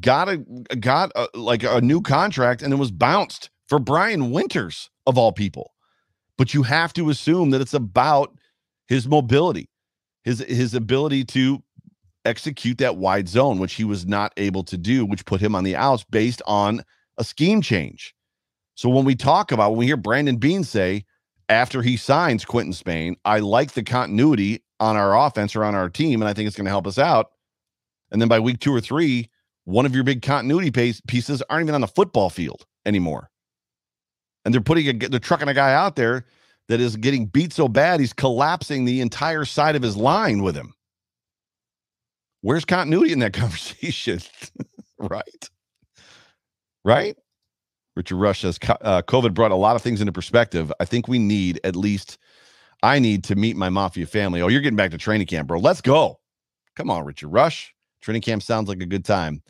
[0.00, 0.38] got a
[0.78, 5.32] got a, like a new contract and then was bounced for Brian Winters of all
[5.32, 5.72] people.
[6.36, 8.36] But you have to assume that it's about
[8.86, 9.68] his mobility,
[10.24, 11.62] his his ability to
[12.24, 15.64] execute that wide zone, which he was not able to do, which put him on
[15.64, 16.84] the outs based on
[17.18, 18.14] a scheme change.
[18.74, 21.04] So when we talk about, when we hear Brandon Beane say,
[21.48, 25.90] after he signs Quinton Spain, I like the continuity on our offense or on our
[25.90, 27.32] team, and I think it's going to help us out.
[28.10, 29.28] And then by week two or three,
[29.64, 30.70] one of your big continuity
[31.06, 33.30] pieces aren't even on the football field anymore.
[34.44, 36.24] And they're putting a, they're trucking a guy out there
[36.68, 40.56] that is getting beat so bad he's collapsing the entire side of his line with
[40.56, 40.72] him.
[42.42, 44.20] Where's continuity in that conversation?
[44.98, 45.50] right.
[46.84, 47.16] Right.
[47.96, 50.72] Richard Rush says uh, COVID brought a lot of things into perspective.
[50.80, 52.18] I think we need at least,
[52.82, 54.40] I need to meet my Mafia family.
[54.40, 55.58] Oh, you're getting back to training camp, bro.
[55.58, 56.18] Let's go.
[56.76, 57.74] Come on, Richard Rush.
[58.00, 59.42] Training camp sounds like a good time.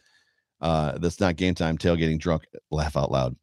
[0.60, 1.78] Uh, that's not game time.
[1.78, 2.46] Tailgating drunk.
[2.70, 3.36] Laugh out loud.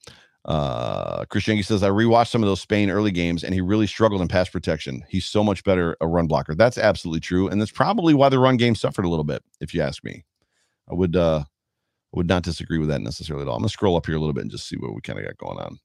[0.47, 4.21] Uh, Chris says, I rewatched some of those Spain early games and he really struggled
[4.21, 5.03] in pass protection.
[5.09, 6.55] He's so much better a run blocker.
[6.55, 7.49] That's absolutely true.
[7.49, 10.23] And that's probably why the run game suffered a little bit, if you ask me.
[10.89, 11.43] I would uh
[12.13, 13.55] would not disagree with that necessarily at all.
[13.55, 15.25] I'm gonna scroll up here a little bit and just see what we kind of
[15.25, 15.77] got going on.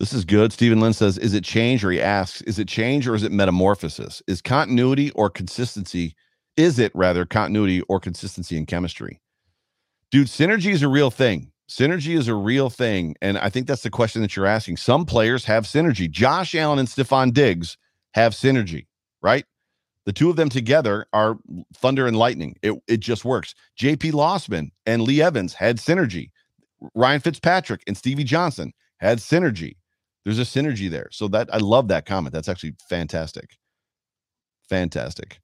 [0.00, 0.52] This is good.
[0.52, 1.84] Stephen Lynn says, Is it change?
[1.84, 4.20] Or he asks, Is it change or is it metamorphosis?
[4.26, 6.16] Is continuity or consistency?
[6.56, 9.20] Is it rather continuity or consistency in chemistry?
[10.10, 11.52] Dude, synergy is a real thing.
[11.72, 13.14] Synergy is a real thing.
[13.22, 14.76] And I think that's the question that you're asking.
[14.76, 16.10] Some players have synergy.
[16.10, 17.78] Josh Allen and Stefon Diggs
[18.12, 18.86] have synergy,
[19.22, 19.46] right?
[20.04, 21.38] The two of them together are
[21.74, 22.56] thunder and lightning.
[22.60, 23.54] It, it just works.
[23.80, 26.30] JP Losman and Lee Evans had synergy.
[26.94, 29.76] Ryan Fitzpatrick and Stevie Johnson had synergy.
[30.24, 31.08] There's a synergy there.
[31.10, 32.34] So that I love that comment.
[32.34, 33.56] That's actually fantastic.
[34.68, 35.40] Fantastic.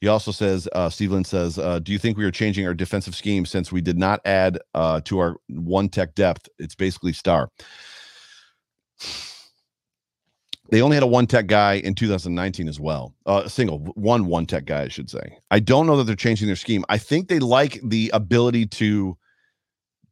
[0.00, 3.14] He also says, uh, Steve says, uh, Do you think we are changing our defensive
[3.14, 6.48] scheme since we did not add uh, to our one tech depth?
[6.58, 7.50] It's basically star.
[10.70, 13.14] They only had a one tech guy in 2019 as well.
[13.26, 15.38] Uh, a single, one one tech guy, I should say.
[15.50, 16.84] I don't know that they're changing their scheme.
[16.88, 19.16] I think they like the ability to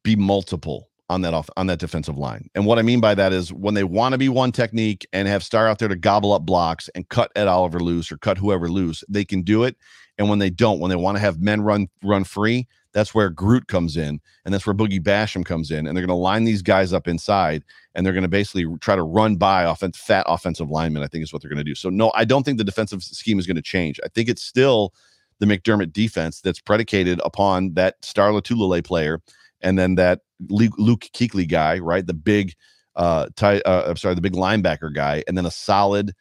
[0.04, 2.48] be multiple on that off on that defensive line.
[2.54, 5.28] And what I mean by that is when they want to be one technique and
[5.28, 8.38] have Star out there to gobble up blocks and cut Ed Oliver loose or cut
[8.38, 9.76] whoever loose, they can do it.
[10.18, 13.30] And when they don't, when they want to have men run run free, that's where
[13.30, 16.44] Groot comes in, and that's where Boogie Basham comes in, and they're going to line
[16.44, 20.26] these guys up inside, and they're going to basically try to run by offense, fat
[20.28, 21.02] offensive linemen.
[21.02, 21.74] I think is what they're going to do.
[21.74, 24.00] So no, I don't think the defensive scheme is going to change.
[24.04, 24.92] I think it's still
[25.38, 29.20] the McDermott defense that's predicated upon that Star Lotulelei player
[29.62, 30.20] and then that
[30.50, 32.06] Luke Kuechly guy, right?
[32.06, 32.54] The big,
[32.96, 36.12] uh, ty- uh, I'm sorry, the big linebacker guy, and then a solid,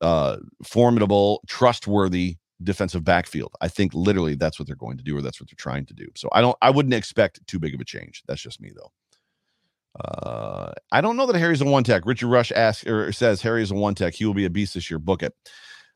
[0.00, 3.52] uh, formidable, trustworthy defensive backfield.
[3.60, 5.94] I think literally that's what they're going to do, or that's what they're trying to
[5.94, 6.06] do.
[6.16, 8.22] So I don't, I wouldn't expect too big of a change.
[8.26, 8.92] That's just me though.
[9.98, 12.06] Uh, I don't know that Harry's a one tech.
[12.06, 14.14] Richard Rush asks or says Harry is a one tech.
[14.14, 14.98] He will be a beast this year.
[14.98, 15.34] Book it.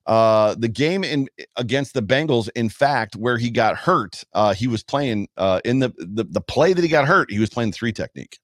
[0.07, 4.67] Uh, the game in against the Bengals, in fact, where he got hurt, uh, he
[4.67, 7.31] was playing uh, in the, the the play that he got hurt.
[7.31, 8.39] He was playing three technique,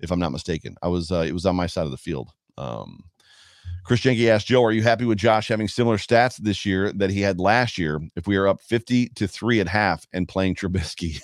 [0.00, 0.76] if I'm not mistaken.
[0.82, 2.30] I was uh, it was on my side of the field.
[2.58, 3.04] Um,
[3.84, 7.08] Chris Jenke asked Joe, "Are you happy with Josh having similar stats this year that
[7.08, 7.98] he had last year?
[8.14, 11.20] If we are up 50 to three at half and playing Trubisky,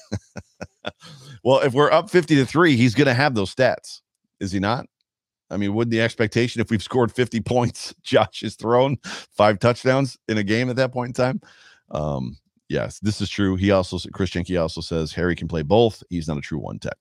[1.45, 4.01] well, if we're up 50 to three, he's going to have those stats,
[4.41, 4.87] is he not?
[5.51, 10.19] I mean, wouldn't the expectation if we've scored 50 points, Josh has thrown five touchdowns
[10.29, 11.41] in a game at that point in time?
[11.91, 12.37] Um,
[12.69, 13.57] yes, this is true.
[13.57, 16.03] He also, Chris Jenke also says Harry can play both.
[16.11, 16.99] He's not a true one tech.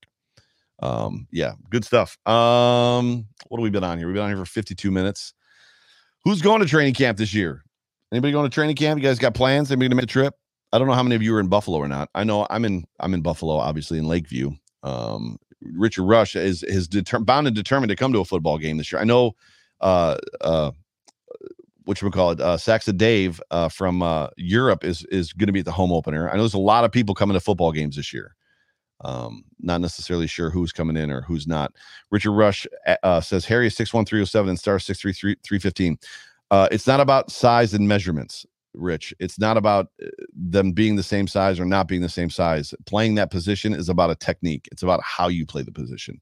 [0.80, 2.18] Um, yeah, good stuff.
[2.28, 4.08] Um, what have we been on here?
[4.08, 5.34] We've been on here for 52 minutes.
[6.24, 7.64] Who's going to training camp this year?
[8.12, 9.02] Anybody going to training camp?
[9.02, 9.72] You guys got plans?
[9.72, 10.34] Anybody gonna make a trip?
[10.72, 12.10] I don't know how many of you are in Buffalo or not.
[12.16, 14.52] I know I'm in I'm in Buffalo, obviously in Lakeview.
[14.84, 18.78] Um, Richard Rush is is deter- bound and determined to come to a football game
[18.78, 19.02] this year.
[19.02, 19.36] I know
[19.82, 20.72] uh uh
[21.86, 25.54] which we call it uh Saxa Dave uh from uh Europe is is going to
[25.54, 26.30] be at the home opener.
[26.30, 28.36] I know there's a lot of people coming to football games this year.
[29.02, 31.72] Um, not necessarily sure who's coming in or who's not.
[32.10, 35.98] Richard Rush uh, uh says Harry is 61307 and star 633
[36.50, 38.46] Uh, it's not about size and measurements.
[38.74, 39.14] Rich.
[39.20, 42.74] It's not about uh, them being the same size or not being the same size.
[42.86, 44.68] Playing that position is about a technique.
[44.72, 46.22] It's about how you play the position.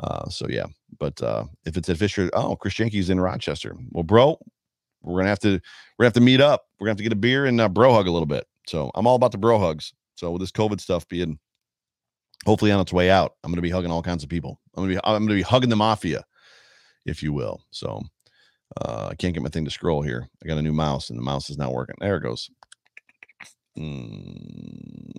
[0.00, 0.66] Uh, so yeah,
[0.98, 3.76] but uh, if it's at Fisher, oh, Chris Jenke's in Rochester.
[3.90, 4.38] Well, bro,
[5.02, 5.60] we're gonna have to
[5.98, 6.66] we're gonna have to meet up.
[6.78, 8.46] We're gonna have to get a beer and uh, bro hug a little bit.
[8.66, 9.92] So I'm all about the bro hugs.
[10.16, 11.38] So with this COVID stuff being
[12.46, 14.60] hopefully on its way out, I'm gonna be hugging all kinds of people.
[14.76, 16.24] I'm gonna be I'm gonna be hugging the mafia,
[17.04, 17.62] if you will.
[17.70, 18.02] So
[18.80, 20.28] uh, I can't get my thing to scroll here.
[20.42, 21.96] I got a new mouse and the mouse is not working.
[22.00, 22.50] There it goes.
[23.78, 25.12] Mm.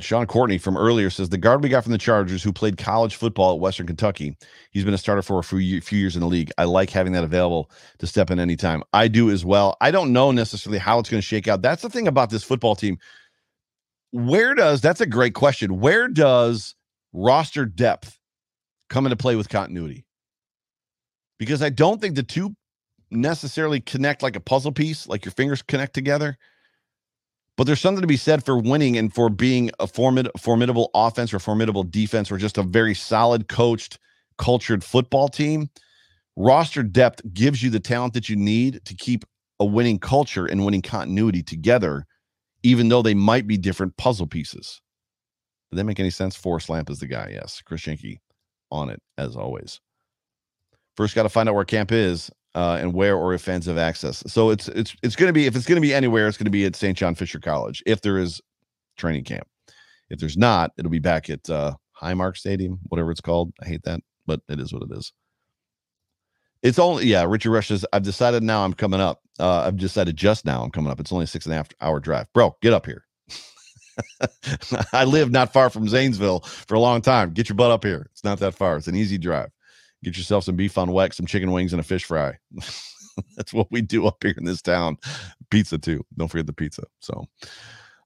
[0.00, 3.14] Sean Courtney from earlier says the guard we got from the Chargers who played college
[3.14, 4.36] football at Western Kentucky.
[4.72, 6.50] He's been a starter for a few, few years in the league.
[6.58, 8.82] I like having that available to step in anytime.
[8.92, 9.76] I do as well.
[9.80, 11.62] I don't know necessarily how it's going to shake out.
[11.62, 12.98] That's the thing about this football team.
[14.10, 15.80] Where does that's a great question.
[15.80, 16.74] Where does
[17.12, 18.18] roster depth
[18.90, 20.04] come into play with continuity?
[21.38, 22.54] Because I don't think the two
[23.10, 26.36] necessarily connect like a puzzle piece, like your fingers connect together.
[27.56, 31.32] But there's something to be said for winning and for being a formid- formidable offense
[31.32, 33.98] or formidable defense or just a very solid coached,
[34.38, 35.70] cultured football team.
[36.36, 39.24] Roster depth gives you the talent that you need to keep
[39.60, 42.06] a winning culture and winning continuity together,
[42.64, 44.80] even though they might be different puzzle pieces.
[45.70, 46.34] Did that make any sense?
[46.34, 47.30] Forrest Lamp is the guy.
[47.32, 47.62] Yes.
[47.64, 48.18] Chris Schenke
[48.72, 49.80] on it as always.
[50.96, 53.78] First, got to find out where camp is uh, and where or if fans have
[53.78, 54.22] access.
[54.26, 56.46] So it's it's it's going to be if it's going to be anywhere, it's going
[56.46, 56.96] to be at St.
[56.96, 58.40] John Fisher College if there is
[58.96, 59.46] training camp.
[60.10, 63.52] If there's not, it'll be back at uh, Highmark Stadium, whatever it's called.
[63.62, 65.12] I hate that, but it is what it is.
[66.62, 67.24] It's only yeah.
[67.24, 69.20] Richard Rush says I've decided now I'm coming up.
[69.40, 71.00] Uh, I've decided just now I'm coming up.
[71.00, 72.56] It's only a six and a half hour drive, bro.
[72.62, 73.04] Get up here.
[74.92, 77.32] I live not far from Zanesville for a long time.
[77.32, 78.08] Get your butt up here.
[78.12, 78.76] It's not that far.
[78.76, 79.50] It's an easy drive.
[80.04, 82.34] Get yourself some beef on weck, some chicken wings, and a fish fry.
[83.36, 84.98] That's what we do up here in this town.
[85.50, 86.04] Pizza too.
[86.18, 86.82] Don't forget the pizza.
[87.00, 87.24] So,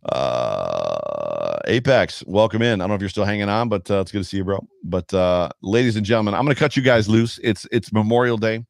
[0.05, 2.81] uh, Apex, welcome in.
[2.81, 4.45] I don't know if you're still hanging on, but uh, it's good to see you,
[4.45, 4.65] bro.
[4.85, 7.41] But uh, ladies and gentlemen, I'm going to cut you guys loose.
[7.43, 8.65] It's it's Memorial Day.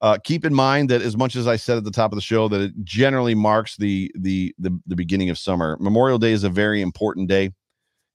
[0.00, 2.22] Uh, keep in mind that as much as I said at the top of the
[2.22, 6.44] show that it generally marks the, the the the beginning of summer, Memorial Day is
[6.44, 7.52] a very important day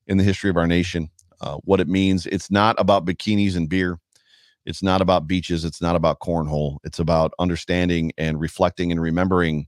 [0.07, 1.09] in the history of our nation.
[1.41, 3.97] Uh, what it means, it's not about bikinis and beer.
[4.69, 5.65] It's not about beaches.
[5.65, 6.77] It's not about cornhole.
[6.83, 9.67] It's about understanding and reflecting and remembering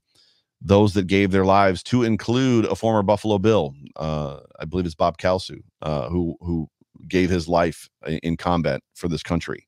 [0.62, 3.74] those that gave their lives to include a former Buffalo Bill.
[3.96, 6.70] Uh, I believe it's Bob Kalsu, uh, who who
[7.08, 7.90] gave his life
[8.22, 9.68] in combat for this country.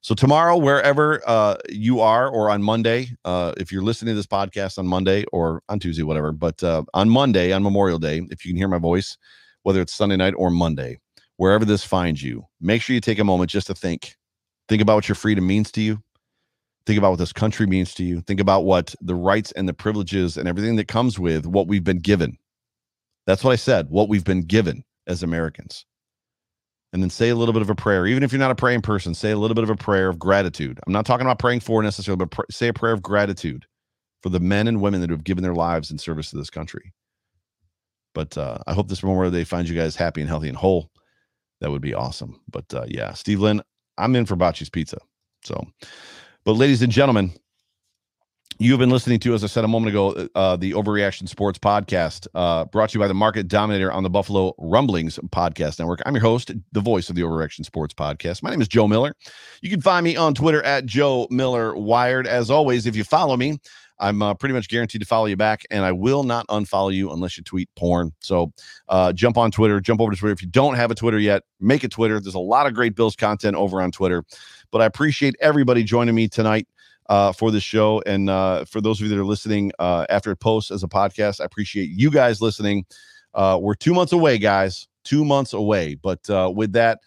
[0.00, 4.26] So tomorrow, wherever uh, you are, or on Monday, uh, if you're listening to this
[4.26, 8.44] podcast on Monday or on Tuesday, whatever, but uh, on Monday, on Memorial Day, if
[8.44, 9.16] you can hear my voice,
[9.62, 10.98] whether it's Sunday night or Monday,
[11.36, 14.16] wherever this finds you, make sure you take a moment just to think.
[14.68, 16.02] Think about what your freedom means to you.
[16.86, 18.20] Think about what this country means to you.
[18.22, 21.84] Think about what the rights and the privileges and everything that comes with what we've
[21.84, 22.38] been given.
[23.26, 25.84] That's what I said, what we've been given as Americans
[26.94, 28.06] and then say a little bit of a prayer.
[28.06, 30.18] Even if you're not a praying person, say a little bit of a prayer of
[30.18, 30.80] gratitude.
[30.86, 33.66] I'm not talking about praying for necessarily, but pr- say a prayer of gratitude
[34.22, 36.94] for the men and women that have given their lives in service to this country.
[38.14, 40.90] But uh, I hope this Memorial Day finds you guys happy and healthy and whole.
[41.60, 42.40] That would be awesome.
[42.50, 43.62] But uh, yeah, Steve Lynn,
[43.98, 44.98] I'm in for Bocce's Pizza.
[45.44, 45.66] So,
[46.44, 47.32] but ladies and gentlemen,
[48.60, 52.28] You've been listening to, as I said a moment ago, uh, the Overreaction Sports Podcast,
[52.36, 56.00] uh, brought to you by the Market Dominator on the Buffalo Rumblings Podcast Network.
[56.06, 58.44] I'm your host, the voice of the Overreaction Sports Podcast.
[58.44, 59.12] My name is Joe Miller.
[59.60, 62.28] You can find me on Twitter at Joe Miller Wired.
[62.28, 63.58] As always, if you follow me,
[63.98, 67.12] I'm uh, pretty much guaranteed to follow you back, and I will not unfollow you
[67.12, 68.12] unless you tweet porn.
[68.20, 68.52] So
[68.88, 70.32] uh, jump on Twitter, jump over to Twitter.
[70.32, 72.20] If you don't have a Twitter yet, make a Twitter.
[72.20, 74.24] There's a lot of great Bills content over on Twitter.
[74.70, 76.66] But I appreciate everybody joining me tonight
[77.08, 78.02] uh, for this show.
[78.06, 80.88] And uh, for those of you that are listening uh, after it posts as a
[80.88, 82.86] podcast, I appreciate you guys listening.
[83.34, 85.94] Uh, we're two months away, guys, two months away.
[85.94, 87.00] But uh, with that,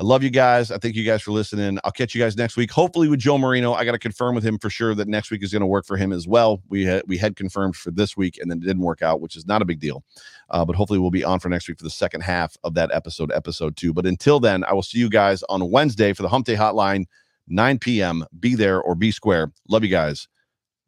[0.00, 0.70] I love you guys.
[0.70, 1.78] I thank you guys for listening.
[1.84, 2.70] I'll catch you guys next week.
[2.70, 3.74] Hopefully with Joe Marino.
[3.74, 5.84] I got to confirm with him for sure that next week is going to work
[5.84, 6.62] for him as well.
[6.70, 9.36] We had we had confirmed for this week and then it didn't work out, which
[9.36, 10.02] is not a big deal.
[10.48, 12.90] Uh, but hopefully we'll be on for next week for the second half of that
[12.94, 13.92] episode, episode two.
[13.92, 17.04] But until then, I will see you guys on Wednesday for the Hump Day Hotline.
[17.48, 18.24] 9 p.m.
[18.38, 19.52] Be there or be square.
[19.68, 20.28] Love you guys.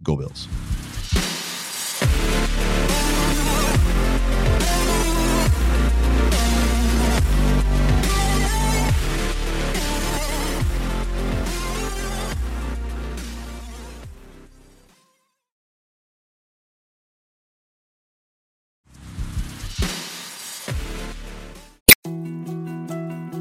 [0.03, 0.49] Go Bills.